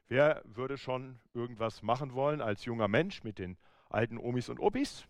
Wer 0.09 0.43
würde 0.45 0.77
schon 0.77 1.19
irgendwas 1.33 1.81
machen 1.81 2.13
wollen 2.13 2.43
als 2.43 2.67
junger 2.67 2.89
Mensch 2.89 3.23
mit 3.23 3.39
den 3.39 3.57
alten 3.89 4.19
Omis 4.19 4.51
und 4.51 4.61
Opis? 4.61 5.07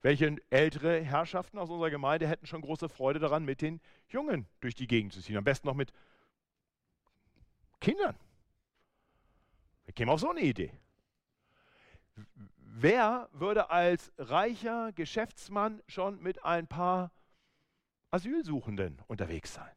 Welche 0.00 0.36
ältere 0.50 1.00
Herrschaften 1.00 1.58
aus 1.58 1.70
unserer 1.70 1.90
Gemeinde 1.90 2.28
hätten 2.28 2.46
schon 2.46 2.60
große 2.60 2.88
Freude 2.88 3.18
daran, 3.18 3.44
mit 3.44 3.62
den 3.62 3.80
Jungen 4.08 4.46
durch 4.60 4.74
die 4.74 4.86
Gegend 4.86 5.12
zu 5.12 5.20
ziehen? 5.20 5.36
Am 5.36 5.44
besten 5.44 5.66
noch 5.66 5.74
mit 5.74 5.92
Kindern. 7.80 8.16
Wir 9.84 9.94
kämen 9.94 10.10
auf 10.10 10.20
so 10.20 10.30
eine 10.30 10.40
Idee. 10.40 10.72
Wer 12.56 13.28
würde 13.32 13.70
als 13.70 14.12
reicher 14.18 14.92
Geschäftsmann 14.92 15.82
schon 15.88 16.22
mit 16.22 16.44
ein 16.44 16.68
paar 16.68 17.10
Asylsuchenden 18.10 19.02
unterwegs 19.08 19.54
sein? 19.54 19.74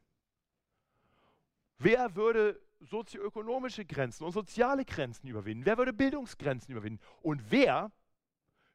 Wer 1.79 2.15
würde 2.15 2.61
sozioökonomische 2.79 3.85
Grenzen 3.85 4.23
und 4.23 4.33
soziale 4.33 4.85
Grenzen 4.85 5.27
überwinden? 5.27 5.65
Wer 5.65 5.79
würde 5.79 5.93
Bildungsgrenzen 5.93 6.71
überwinden? 6.71 7.03
Und 7.23 7.49
wer 7.49 7.91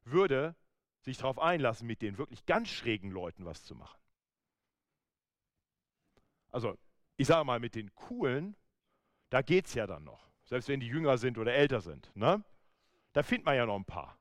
würde 0.05 0.57
sich 1.07 1.19
darauf 1.19 1.39
einlassen, 1.39 1.87
mit 1.87 2.03
den 2.03 2.19
wirklich 2.19 2.45
ganz 2.45 2.69
schrägen 2.69 3.11
Leuten 3.11 3.45
was 3.45 3.65
zu 3.65 3.75
machen? 3.75 3.99
Also, 6.51 6.77
ich 7.17 7.27
sage 7.27 7.45
mal, 7.45 7.61
mit 7.61 7.75
den 7.75 7.95
coolen, 7.95 8.57
da 9.31 9.41
geht 9.41 9.67
es 9.67 9.75
ja 9.75 9.87
dann 9.87 10.05
noch. 10.05 10.31
Selbst 10.45 10.69
wenn 10.69 10.81
die 10.81 10.87
jünger 10.87 11.17
sind 11.17 11.39
oder 11.39 11.55
älter 11.55 11.81
sind. 11.81 12.15
Ne? 12.15 12.45
Da 13.13 13.23
findet 13.23 13.47
man 13.47 13.57
ja 13.57 13.67
noch 13.67 13.77
ein 13.77 13.85
paar. 13.85 14.19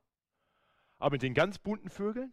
Aber 0.98 1.14
mit 1.14 1.22
den 1.22 1.34
ganz 1.34 1.58
bunten 1.58 1.90
Vögeln? 1.90 2.32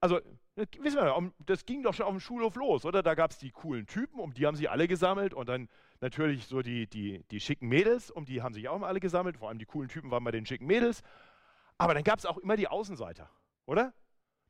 Also, 0.00 0.20
wissen 0.56 1.00
wir, 1.00 1.32
das 1.46 1.64
ging 1.66 1.82
doch 1.82 1.94
schon 1.94 2.06
auf 2.06 2.12
dem 2.12 2.20
Schulhof 2.20 2.56
los, 2.56 2.84
oder? 2.84 3.02
Da 3.02 3.14
gab 3.14 3.30
es 3.30 3.38
die 3.38 3.50
coolen 3.50 3.86
Typen, 3.86 4.20
um 4.20 4.34
die 4.34 4.46
haben 4.46 4.56
sich 4.56 4.70
alle 4.70 4.86
gesammelt 4.86 5.34
und 5.34 5.48
dann 5.48 5.68
natürlich 6.00 6.46
so 6.46 6.62
die, 6.62 6.86
die, 6.86 7.24
die 7.30 7.40
schicken 7.40 7.68
Mädels, 7.68 8.10
um 8.10 8.24
die 8.26 8.42
haben 8.42 8.54
sich 8.54 8.68
auch 8.68 8.78
mal 8.78 8.88
alle 8.88 9.00
gesammelt. 9.00 9.38
Vor 9.38 9.48
allem 9.48 9.58
die 9.58 9.64
coolen 9.64 9.88
Typen 9.88 10.10
waren 10.10 10.22
bei 10.24 10.30
den 10.30 10.46
schicken 10.46 10.66
Mädels. 10.66 11.02
Aber 11.78 11.94
dann 11.94 12.04
gab 12.04 12.18
es 12.18 12.26
auch 12.26 12.38
immer 12.38 12.56
die 12.56 12.68
Außenseiter, 12.68 13.30
oder? 13.66 13.92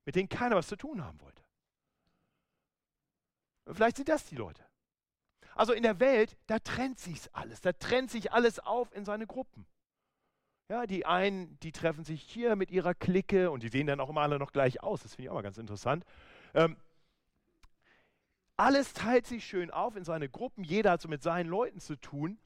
Mit 0.05 0.17
denen 0.17 0.29
keiner 0.29 0.57
was 0.57 0.69
zu 0.69 0.77
tun 0.77 1.05
haben 1.05 1.21
wollte. 1.21 1.43
Vielleicht 3.73 3.97
sind 3.97 4.09
das 4.09 4.27
die 4.27 4.37
Leute. 4.37 4.65
Also 5.55 5.73
in 5.73 5.83
der 5.83 6.01
Welt, 6.01 6.37
da 6.47 6.59
trennt 6.59 6.99
sich 6.99 7.21
alles, 7.33 7.61
da 7.61 7.73
trennt 7.73 8.11
sich 8.11 8.33
alles 8.33 8.59
auf 8.59 8.95
in 8.95 9.05
seine 9.05 9.27
Gruppen. 9.27 9.67
Ja, 10.69 10.87
die 10.87 11.07
einen, 11.07 11.59
die 11.61 11.73
treffen 11.73 12.05
sich 12.05 12.23
hier 12.23 12.57
mit 12.57 12.71
ihrer 12.71 12.95
Clique 12.95 13.51
und 13.51 13.63
die 13.63 13.69
sehen 13.69 13.87
dann 13.87 14.01
auch 14.01 14.09
immer 14.09 14.23
alle 14.23 14.39
noch 14.39 14.53
gleich 14.53 14.83
aus. 14.83 15.03
Das 15.03 15.15
finde 15.15 15.25
ich 15.25 15.31
auch 15.31 15.35
mal 15.35 15.43
ganz 15.43 15.59
interessant. 15.59 16.05
Ähm, 16.55 16.77
alles 18.57 18.93
teilt 18.93 19.27
sich 19.27 19.47
schön 19.47 19.71
auf 19.71 19.97
in 19.97 20.05
seine 20.05 20.29
Gruppen. 20.29 20.65
Jeder 20.65 20.93
hat 20.93 21.03
so 21.03 21.09
mit 21.09 21.23
seinen 21.23 21.49
Leuten 21.49 21.81
zu 21.81 21.97
tun. 21.97 22.39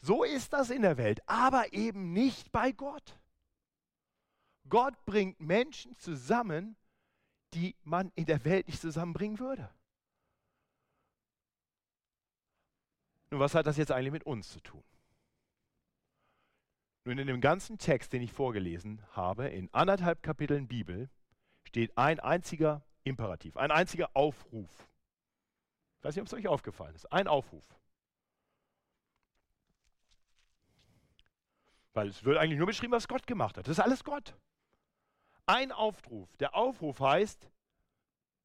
So 0.00 0.24
ist 0.24 0.52
das 0.52 0.70
in 0.70 0.82
der 0.82 0.96
Welt, 0.96 1.20
aber 1.26 1.72
eben 1.72 2.12
nicht 2.12 2.50
bei 2.50 2.72
Gott. 2.72 3.18
Gott 4.68 5.04
bringt 5.04 5.40
Menschen 5.40 5.96
zusammen, 5.96 6.76
die 7.52 7.76
man 7.82 8.10
in 8.14 8.26
der 8.26 8.44
Welt 8.44 8.66
nicht 8.66 8.80
zusammenbringen 8.80 9.38
würde. 9.38 9.70
Nun, 13.30 13.40
was 13.40 13.54
hat 13.54 13.66
das 13.66 13.76
jetzt 13.76 13.92
eigentlich 13.92 14.12
mit 14.12 14.24
uns 14.24 14.50
zu 14.50 14.60
tun? 14.60 14.84
Nun, 17.04 17.18
in 17.18 17.26
dem 17.26 17.40
ganzen 17.40 17.78
Text, 17.78 18.12
den 18.12 18.22
ich 18.22 18.32
vorgelesen 18.32 19.02
habe, 19.10 19.48
in 19.48 19.68
anderthalb 19.74 20.22
Kapiteln 20.22 20.68
Bibel, 20.68 21.10
steht 21.64 21.96
ein 21.98 22.18
einziger 22.20 22.82
Imperativ, 23.02 23.56
ein 23.56 23.70
einziger 23.70 24.10
Aufruf. 24.14 24.70
Ich 25.98 26.04
weiß 26.04 26.14
nicht, 26.14 26.22
ob 26.22 26.26
es 26.28 26.34
euch 26.34 26.48
aufgefallen 26.48 26.94
ist. 26.94 27.10
Ein 27.12 27.28
Aufruf. 27.28 27.64
Weil 31.92 32.08
es 32.08 32.24
wird 32.24 32.38
eigentlich 32.38 32.58
nur 32.58 32.66
beschrieben, 32.66 32.92
was 32.92 33.08
Gott 33.08 33.26
gemacht 33.26 33.58
hat. 33.58 33.66
Das 33.66 33.78
ist 33.78 33.84
alles 33.84 34.02
Gott. 34.04 34.34
Ein 35.46 35.72
Aufruf. 35.72 36.36
Der 36.36 36.54
Aufruf 36.54 37.00
heißt, 37.00 37.50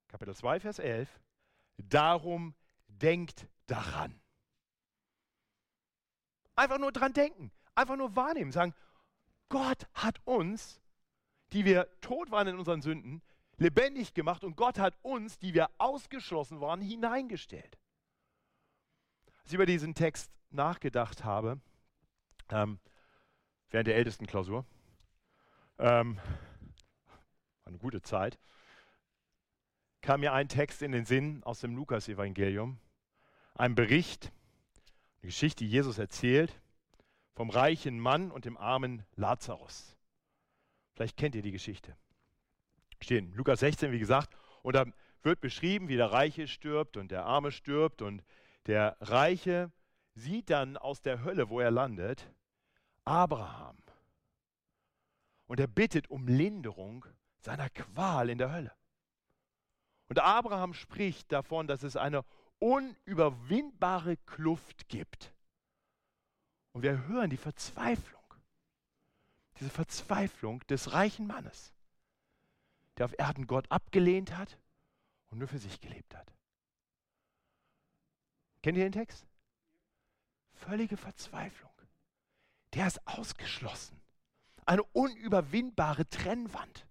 Kapitel 0.07 0.35
2, 0.35 0.59
Vers 0.59 0.79
11, 0.79 1.09
darum 1.77 2.55
denkt 2.87 3.47
daran. 3.67 4.19
Einfach 6.55 6.77
nur 6.77 6.91
dran 6.91 7.13
denken 7.13 7.51
einfach 7.79 7.95
nur 7.95 8.15
wahrnehmen, 8.15 8.51
sagen, 8.51 8.73
Gott 9.47 9.87
hat 9.93 10.19
uns, 10.25 10.81
die 11.53 11.65
wir 11.65 11.87
tot 12.01 12.29
waren 12.29 12.47
in 12.47 12.57
unseren 12.57 12.81
Sünden, 12.81 13.21
lebendig 13.57 14.13
gemacht 14.13 14.43
und 14.43 14.55
Gott 14.55 14.77
hat 14.77 14.97
uns, 15.01 15.39
die 15.39 15.53
wir 15.53 15.69
ausgeschlossen 15.77 16.61
waren, 16.61 16.81
hineingestellt. 16.81 17.79
Als 19.39 19.47
ich 19.47 19.53
über 19.53 19.65
diesen 19.65 19.95
Text 19.95 20.31
nachgedacht 20.51 21.23
habe, 21.23 21.59
ähm, 22.49 22.79
während 23.69 23.87
der 23.87 23.95
ältesten 23.95 24.27
Klausur, 24.27 24.65
ähm, 25.79 26.19
eine 27.69 27.79
gute 27.79 28.01
Zeit, 28.01 28.37
kam 30.01 30.21
mir 30.21 30.33
ein 30.33 30.47
Text 30.47 30.81
in 30.81 30.91
den 30.91 31.05
Sinn 31.05 31.43
aus 31.43 31.59
dem 31.59 31.75
Lukas-Evangelium, 31.75 32.79
ein 33.55 33.75
Bericht, 33.75 34.31
eine 35.21 35.27
Geschichte, 35.27 35.63
die 35.63 35.69
Jesus 35.69 35.97
erzählt, 35.97 36.59
vom 37.33 37.49
reichen 37.49 37.99
Mann 37.99 38.31
und 38.31 38.45
dem 38.45 38.57
armen 38.57 39.03
Lazarus. 39.15 39.97
Vielleicht 40.93 41.17
kennt 41.17 41.35
ihr 41.35 41.41
die 41.41 41.51
Geschichte. 41.51 41.95
Stehen, 43.01 43.33
Lukas 43.33 43.61
16, 43.61 43.91
wie 43.91 43.99
gesagt, 43.99 44.35
und 44.61 44.75
da 44.75 44.85
wird 45.23 45.39
beschrieben, 45.39 45.87
wie 45.87 45.95
der 45.95 46.11
Reiche 46.11 46.47
stirbt 46.47 46.97
und 46.97 47.11
der 47.11 47.25
Arme 47.25 47.51
stirbt 47.51 48.01
und 48.01 48.23
der 48.65 48.97
Reiche 48.99 49.71
sieht 50.15 50.49
dann 50.49 50.77
aus 50.77 51.01
der 51.01 51.23
Hölle, 51.23 51.49
wo 51.49 51.59
er 51.59 51.71
landet, 51.71 52.29
Abraham. 53.05 53.77
Und 55.47 55.59
er 55.59 55.67
bittet 55.67 56.09
um 56.09 56.27
Linderung 56.27 57.05
seiner 57.39 57.69
Qual 57.69 58.29
in 58.29 58.37
der 58.37 58.51
Hölle. 58.51 58.73
Und 60.07 60.19
Abraham 60.19 60.73
spricht 60.73 61.31
davon, 61.31 61.67
dass 61.67 61.83
es 61.83 61.95
eine 61.95 62.23
unüberwindbare 62.59 64.17
Kluft 64.17 64.89
gibt 64.89 65.33
und 66.73 66.83
wir 66.83 67.07
hören 67.07 67.29
die 67.29 67.37
Verzweiflung, 67.37 68.23
diese 69.59 69.69
Verzweiflung 69.69 70.65
des 70.67 70.93
reichen 70.93 71.27
Mannes, 71.27 71.73
der 72.97 73.05
auf 73.05 73.17
Erden 73.17 73.47
Gott 73.47 73.69
abgelehnt 73.71 74.37
hat 74.37 74.57
und 75.29 75.39
nur 75.39 75.47
für 75.47 75.57
sich 75.57 75.79
gelebt 75.79 76.15
hat. 76.15 76.33
Kennt 78.61 78.77
ihr 78.77 78.85
den 78.85 78.93
Text? 78.93 79.25
Völlige 80.53 80.97
Verzweiflung. 80.97 81.71
Der 82.73 82.87
ist 82.87 83.05
ausgeschlossen. 83.07 83.99
Eine 84.65 84.83
unüberwindbare 84.83 86.07
Trennwand. 86.09 86.85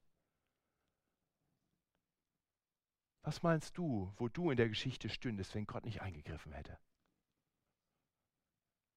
Was 3.28 3.42
meinst 3.42 3.76
du, 3.76 4.10
wo 4.16 4.30
du 4.30 4.50
in 4.50 4.56
der 4.56 4.70
Geschichte 4.70 5.10
stündest, 5.10 5.54
wenn 5.54 5.66
Gott 5.66 5.84
nicht 5.84 6.00
eingegriffen 6.00 6.50
hätte? 6.52 6.78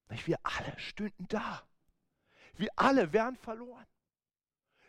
Wir 0.08 0.38
alle 0.42 0.78
stünden 0.78 1.28
da. 1.28 1.62
Wir 2.54 2.70
alle 2.76 3.12
wären 3.12 3.36
verloren. 3.36 3.86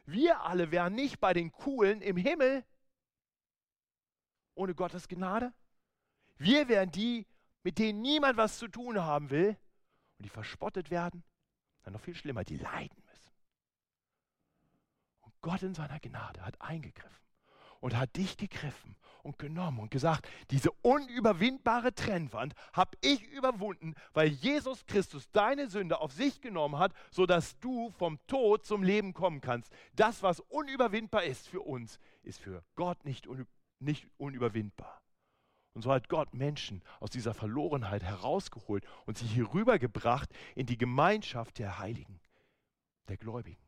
Wir 0.05 0.39
alle 0.43 0.71
wären 0.71 0.95
nicht 0.95 1.19
bei 1.19 1.33
den 1.33 1.51
Coolen 1.51 2.01
im 2.01 2.15
Himmel 2.15 2.63
ohne 4.55 4.75
Gottes 4.75 5.09
Gnade. 5.09 5.51
Wir 6.37 6.69
wären 6.69 6.91
die, 6.91 7.27
mit 7.63 7.79
denen 7.79 8.01
niemand 8.01 8.37
was 8.37 8.57
zu 8.57 8.69
tun 8.69 9.01
haben 9.01 9.29
will 9.29 9.57
und 10.19 10.23
die 10.23 10.29
verspottet 10.29 10.89
werden. 10.89 11.21
Dann 11.81 11.91
noch 11.91 12.01
viel 12.01 12.15
schlimmer, 12.15 12.45
die 12.45 12.55
leiden 12.55 13.03
müssen. 13.07 13.31
Und 15.19 15.33
Gott 15.41 15.63
in 15.63 15.73
seiner 15.73 15.99
Gnade 15.99 16.45
hat 16.45 16.61
eingegriffen 16.61 17.27
und 17.81 17.97
hat 17.97 18.15
dich 18.15 18.37
gegriffen 18.37 18.95
und 19.23 19.39
genommen 19.39 19.79
und 19.79 19.91
gesagt, 19.91 20.27
diese 20.51 20.71
unüberwindbare 20.81 21.95
Trennwand 21.95 22.53
habe 22.73 22.97
ich 23.01 23.23
überwunden, 23.31 23.95
weil 24.13 24.27
Jesus 24.27 24.85
Christus 24.85 25.29
deine 25.31 25.69
Sünde 25.69 25.99
auf 25.99 26.11
sich 26.11 26.41
genommen 26.41 26.77
hat, 26.77 26.93
sodass 27.09 27.57
du 27.59 27.89
vom 27.91 28.19
Tod 28.27 28.65
zum 28.65 28.83
Leben 28.83 29.13
kommen 29.13 29.41
kannst. 29.41 29.73
Das, 29.95 30.21
was 30.21 30.39
unüberwindbar 30.41 31.23
ist 31.23 31.47
für 31.47 31.61
uns, 31.61 31.99
ist 32.21 32.39
für 32.39 32.63
Gott 32.75 33.03
nicht, 33.05 33.27
un 33.27 33.47
nicht 33.79 34.07
unüberwindbar. 34.17 35.01
Und 35.73 35.81
so 35.81 35.91
hat 35.91 36.07
Gott 36.07 36.33
Menschen 36.33 36.83
aus 36.99 37.09
dieser 37.09 37.33
Verlorenheit 37.33 38.03
herausgeholt 38.03 38.85
und 39.05 39.17
sie 39.17 39.25
hier 39.25 39.53
rübergebracht 39.53 40.29
in 40.55 40.67
die 40.67 40.77
Gemeinschaft 40.77 41.57
der 41.57 41.79
Heiligen, 41.79 42.21
der 43.07 43.17
Gläubigen. 43.17 43.61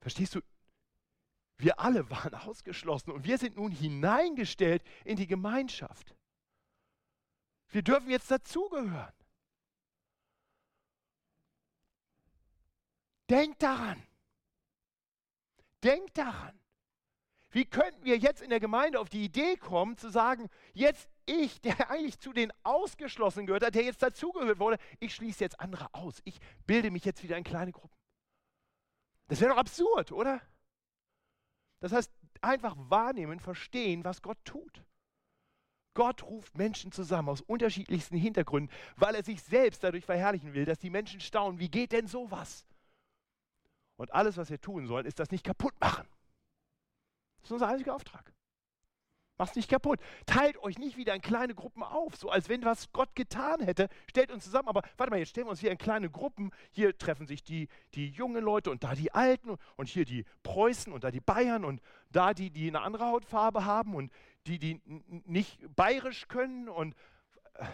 Verstehst 0.00 0.34
du, 0.34 0.40
wir 1.58 1.80
alle 1.80 2.08
waren 2.10 2.34
ausgeschlossen 2.34 3.10
und 3.10 3.24
wir 3.24 3.38
sind 3.38 3.56
nun 3.56 3.72
hineingestellt 3.72 4.82
in 5.04 5.16
die 5.16 5.26
Gemeinschaft. 5.26 6.14
Wir 7.68 7.82
dürfen 7.82 8.10
jetzt 8.10 8.30
dazugehören. 8.30 9.12
Denk 13.28 13.58
daran. 13.58 14.02
Denk 15.82 16.14
daran. 16.14 16.58
Wie 17.50 17.64
könnten 17.64 18.04
wir 18.04 18.18
jetzt 18.18 18.42
in 18.42 18.50
der 18.50 18.60
Gemeinde 18.60 19.00
auf 19.00 19.08
die 19.08 19.24
Idee 19.24 19.56
kommen, 19.56 19.96
zu 19.96 20.10
sagen, 20.10 20.48
jetzt 20.74 21.08
ich, 21.26 21.60
der 21.60 21.90
eigentlich 21.90 22.18
zu 22.20 22.32
den 22.32 22.52
Ausgeschlossenen 22.62 23.46
gehört 23.46 23.64
hat, 23.64 23.74
der 23.74 23.84
jetzt 23.84 24.02
dazugehört 24.02 24.58
wurde, 24.58 24.78
ich 25.00 25.14
schließe 25.14 25.42
jetzt 25.42 25.58
andere 25.58 25.92
aus. 25.92 26.20
Ich 26.24 26.38
bilde 26.66 26.90
mich 26.90 27.04
jetzt 27.04 27.22
wieder 27.22 27.36
in 27.36 27.44
kleine 27.44 27.72
Gruppen. 27.72 27.96
Das 29.28 29.40
wäre 29.40 29.50
doch 29.50 29.58
absurd, 29.58 30.12
oder? 30.12 30.40
Das 31.80 31.92
heißt, 31.92 32.12
einfach 32.40 32.74
wahrnehmen, 32.78 33.40
verstehen, 33.40 34.04
was 34.04 34.22
Gott 34.22 34.38
tut. 34.44 34.84
Gott 35.94 36.22
ruft 36.24 36.56
Menschen 36.56 36.92
zusammen 36.92 37.30
aus 37.30 37.40
unterschiedlichsten 37.40 38.16
Hintergründen, 38.16 38.74
weil 38.96 39.14
er 39.14 39.24
sich 39.24 39.42
selbst 39.42 39.82
dadurch 39.82 40.04
verherrlichen 40.04 40.52
will, 40.52 40.66
dass 40.66 40.78
die 40.78 40.90
Menschen 40.90 41.20
staunen, 41.20 41.58
wie 41.58 41.70
geht 41.70 41.92
denn 41.92 42.06
sowas? 42.06 42.66
Und 43.96 44.12
alles, 44.12 44.36
was 44.36 44.50
wir 44.50 44.60
tun 44.60 44.86
sollen, 44.86 45.06
ist 45.06 45.18
das 45.18 45.30
nicht 45.30 45.44
kaputt 45.44 45.74
machen. 45.80 46.06
Das 47.40 47.48
ist 47.48 47.52
unser 47.52 47.68
einziger 47.68 47.94
Auftrag. 47.94 48.30
Macht's 49.38 49.56
nicht 49.56 49.68
kaputt. 49.68 50.00
Teilt 50.24 50.56
euch 50.62 50.78
nicht 50.78 50.96
wieder 50.96 51.14
in 51.14 51.20
kleine 51.20 51.54
Gruppen 51.54 51.82
auf, 51.82 52.16
so 52.16 52.30
als 52.30 52.48
wenn 52.48 52.64
was 52.64 52.90
Gott 52.92 53.14
getan 53.14 53.60
hätte. 53.60 53.88
Stellt 54.08 54.30
uns 54.30 54.44
zusammen, 54.44 54.68
aber 54.68 54.82
warte 54.96 55.10
mal, 55.10 55.18
jetzt 55.18 55.30
stellen 55.30 55.46
wir 55.46 55.50
uns 55.50 55.60
hier 55.60 55.70
in 55.70 55.78
kleine 55.78 56.08
Gruppen. 56.08 56.52
Hier 56.70 56.96
treffen 56.96 57.26
sich 57.26 57.44
die, 57.44 57.68
die 57.94 58.08
jungen 58.08 58.42
Leute 58.42 58.70
und 58.70 58.82
da 58.82 58.94
die 58.94 59.12
Alten 59.12 59.56
und 59.76 59.88
hier 59.88 60.06
die 60.06 60.24
Preußen 60.42 60.92
und 60.92 61.04
da 61.04 61.10
die 61.10 61.20
Bayern 61.20 61.64
und 61.64 61.82
da 62.10 62.32
die, 62.32 62.50
die 62.50 62.68
eine 62.68 62.80
andere 62.80 63.06
Hautfarbe 63.06 63.66
haben 63.66 63.94
und 63.94 64.10
die, 64.46 64.58
die 64.58 64.80
nicht 65.26 65.58
bayerisch 65.74 66.28
können 66.28 66.68
und 66.68 66.94
äh, 67.54 67.64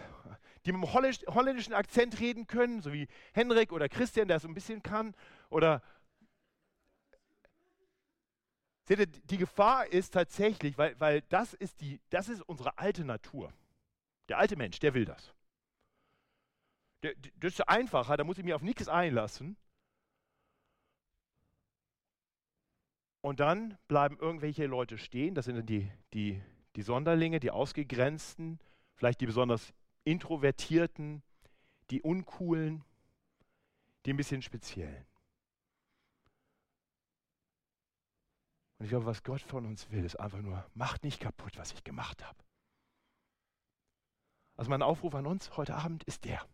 die 0.67 0.73
mit 0.73 0.83
einem 0.83 0.95
holländischen 1.35 1.75
Akzent 1.75 2.21
reden 2.21 2.47
können, 2.47 2.83
so 2.83 2.93
wie 2.93 3.09
Henrik 3.33 3.73
oder 3.73 3.89
Christian, 3.89 4.29
der 4.29 4.37
es 4.37 4.43
so 4.43 4.49
ein 4.49 4.55
bisschen 4.55 4.83
kann, 4.83 5.15
oder 5.51 5.83
Seht 8.93 8.99
ihr, 8.99 9.07
die 9.07 9.39
Gefahr 9.39 9.87
ist 9.87 10.13
tatsächlich, 10.13 10.77
weil, 10.77 11.01
weil 11.01 11.23
das, 11.31 11.55
ist 11.55 11.81
die, 11.81 11.99
das 12.11 12.29
ist 12.29 12.43
unsere 12.43 12.77
alte 12.77 13.07
Natur. 13.07 13.51
Der 14.29 14.37
alte 14.37 14.55
Mensch, 14.55 14.81
der 14.81 14.93
will 14.93 15.07
das. 15.07 15.33
Der, 17.03 17.15
das 17.37 17.55
ist 17.55 17.61
einfacher, 17.63 18.19
da 18.19 18.25
muss 18.25 18.37
ich 18.37 18.45
mich 18.45 18.53
auf 18.53 18.61
nichts 18.61 18.89
einlassen. 18.89 19.57
Und 23.23 23.41
dann 23.41 23.79
bleiben 23.89 24.19
irgendwelche 24.19 24.67
Leute 24.67 24.99
stehen, 24.99 25.35
das 25.35 25.47
sind 25.47 25.57
dann 25.57 25.65
die, 25.65 25.91
die, 26.13 26.43
die 26.77 26.83
Sonderlinge, 26.83 27.41
die 27.41 27.51
Ausgegrenzten, 27.51 28.61
vielleicht 28.97 29.23
die 29.23 29.27
besonders 29.27 29.73
Introvertierten, 30.05 31.23
die 31.89 32.03
Uncoolen, 32.03 32.85
die 34.05 34.13
ein 34.13 34.19
bisschen 34.19 34.43
Speziellen. 34.43 35.07
Und 38.83 38.87
ich 38.87 38.91
glaube, 38.91 39.07
was 39.07 39.23
Gott 39.23 39.43
von 39.43 39.65
uns 39.65 39.89
will, 39.93 40.05
ist 40.05 40.19
einfach 40.19 40.41
nur, 40.41 40.69
macht 40.75 41.05
nicht 41.05 41.21
kaputt, 41.21 41.57
was 41.57 41.71
ich 41.71 41.85
gemacht 41.85 42.27
habe. 42.27 42.37
Also 44.57 44.71
mein 44.71 44.83
Aufruf 44.83 45.15
an 45.15 45.25
uns 45.25 45.57
heute 45.57 45.77
Abend 45.77 46.03
ist 46.03 46.25
der. 46.25 46.45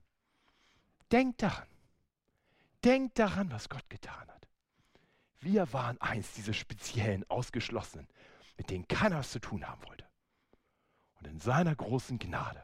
Denkt 1.10 1.40
daran. 1.40 1.66
Denkt 2.84 3.18
daran, 3.18 3.50
was 3.50 3.70
Gott 3.70 3.88
getan 3.88 4.28
hat. 4.28 4.46
Wir 5.40 5.72
waren 5.72 5.98
einst 6.02 6.36
diese 6.36 6.52
speziellen 6.52 7.24
Ausgeschlossenen, 7.30 8.06
mit 8.58 8.68
denen 8.68 8.86
keiner 8.86 9.20
was 9.20 9.30
zu 9.30 9.38
tun 9.38 9.66
haben 9.66 9.82
wollte. 9.86 10.04
Und 11.20 11.28
in 11.28 11.40
seiner 11.40 11.74
großen 11.74 12.18
Gnade 12.18 12.62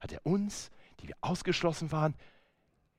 hat 0.00 0.12
er 0.12 0.24
uns, 0.24 0.70
die 1.00 1.08
wir 1.08 1.16
ausgeschlossen 1.20 1.92
waren, 1.92 2.14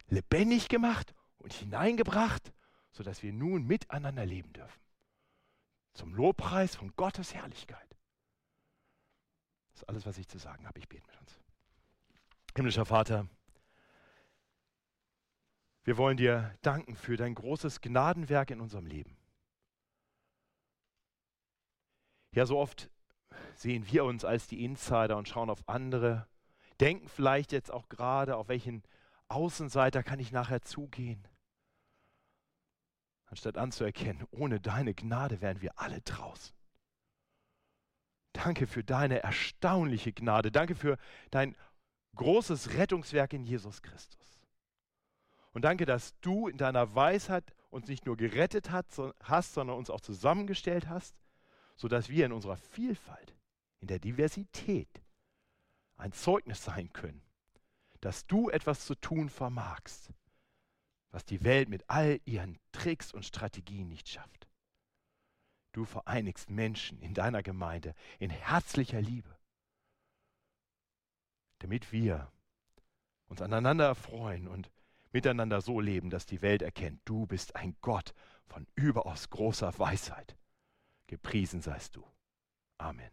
lebendig 0.10 0.70
gemacht 0.70 1.16
und 1.40 1.54
hineingebracht, 1.54 2.54
sodass 2.92 3.24
wir 3.24 3.34
nun 3.34 3.66
miteinander 3.66 4.28
leben 4.28 4.54
dürfen 4.54 4.83
zum 5.94 6.14
Lobpreis 6.14 6.76
von 6.76 6.94
Gottes 6.96 7.34
Herrlichkeit. 7.34 7.98
Das 9.72 9.82
ist 9.82 9.90
alles, 9.90 10.06
was 10.06 10.18
ich 10.18 10.28
zu 10.28 10.38
sagen 10.38 10.68
habe. 10.68 10.80
Ich 10.80 10.88
bete 10.88 11.06
mit 11.08 11.20
uns. 11.20 11.40
Himmlischer 12.56 12.86
Vater, 12.86 13.28
wir 15.84 15.98
wollen 15.98 16.18
dir 16.18 16.56
danken 16.62 16.96
für 16.96 17.18
dein 17.18 17.36
großes 17.36 17.82
Gnadenwerk 17.82 18.52
in 18.52 18.62
unserem 18.62 18.86
Leben. 18.86 19.18
Ja, 22.32 22.46
so 22.46 22.58
oft 22.58 22.90
sehen 23.56 23.86
wir 23.92 24.06
uns 24.06 24.24
als 24.24 24.48
die 24.48 24.64
Insider 24.64 25.18
und 25.18 25.28
schauen 25.28 25.50
auf 25.50 25.68
andere, 25.68 26.28
denken 26.80 27.08
vielleicht 27.08 27.52
jetzt 27.52 27.72
auch 27.72 27.90
gerade, 27.90 28.38
auf 28.38 28.48
welchen 28.48 28.84
Außenseiter 29.28 30.04
kann 30.04 30.20
ich 30.20 30.32
nachher 30.32 30.62
zugehen 30.62 31.28
anstatt 33.34 33.58
anzuerkennen, 33.58 34.28
ohne 34.30 34.60
deine 34.60 34.94
Gnade 34.94 35.42
wären 35.42 35.60
wir 35.60 35.80
alle 35.80 36.02
draußen. 36.02 36.56
Danke 38.32 38.68
für 38.68 38.84
deine 38.84 39.24
erstaunliche 39.24 40.14
Gnade. 40.14 40.52
Danke 40.52 40.76
für 40.76 40.98
dein 41.32 41.56
großes 42.16 42.76
Rettungswerk 42.76 43.34
in 43.34 43.44
Jesus 43.44 43.82
Christus. 43.82 44.40
Und 45.52 45.64
danke, 45.64 45.88
dass 45.88 46.14
du 46.22 46.48
in 46.48 46.58
deiner 46.58 46.94
Weisheit 46.94 47.56
uns 47.72 47.88
nicht 47.88 48.06
nur 48.06 48.18
gerettet 48.18 48.70
hast, 48.70 49.54
sondern 49.54 49.78
uns 49.78 49.90
auch 49.90 50.02
zusammengestellt 50.02 50.88
hast, 50.88 51.16
sodass 51.76 52.10
wir 52.10 52.28
in 52.28 52.34
unserer 52.34 52.58
Vielfalt, 52.58 53.36
in 53.80 53.88
der 53.88 53.98
Diversität 53.98 55.02
ein 55.98 56.12
Zeugnis 56.12 56.64
sein 56.64 56.94
können, 56.94 57.24
dass 58.00 58.28
du 58.28 58.50
etwas 58.52 58.86
zu 58.86 58.94
tun 58.94 59.30
vermagst 59.30 60.12
was 61.14 61.24
die 61.26 61.44
Welt 61.44 61.70
mit 61.70 61.88
all 61.90 62.20
ihren 62.26 62.60
Tricks 62.72 63.14
und 63.14 63.24
Strategien 63.24 63.88
nicht 63.88 64.10
schafft. 64.10 64.48
Du 65.72 65.86
vereinigst 65.86 66.50
Menschen 66.50 67.00
in 67.00 67.14
deiner 67.14 67.44
Gemeinde 67.44 67.96
in 68.20 68.32
herzlicher 68.32 69.00
Liebe, 69.00 69.38
damit 71.60 71.92
wir 71.92 72.32
uns 73.28 73.42
aneinander 73.42 73.86
erfreuen 73.86 74.48
und 74.48 74.72
miteinander 75.12 75.62
so 75.62 75.80
leben, 75.80 76.10
dass 76.10 76.26
die 76.26 76.42
Welt 76.42 76.64
erkennt, 76.64 77.00
du 77.06 77.28
bist 77.28 77.56
ein 77.56 77.76
Gott 77.82 78.16
von 78.48 78.68
überaus 78.76 79.30
großer 79.30 79.78
Weisheit. 79.78 80.36
Gepriesen 81.06 81.62
seist 81.62 81.96
du. 81.96 82.04
Amen. 82.80 83.12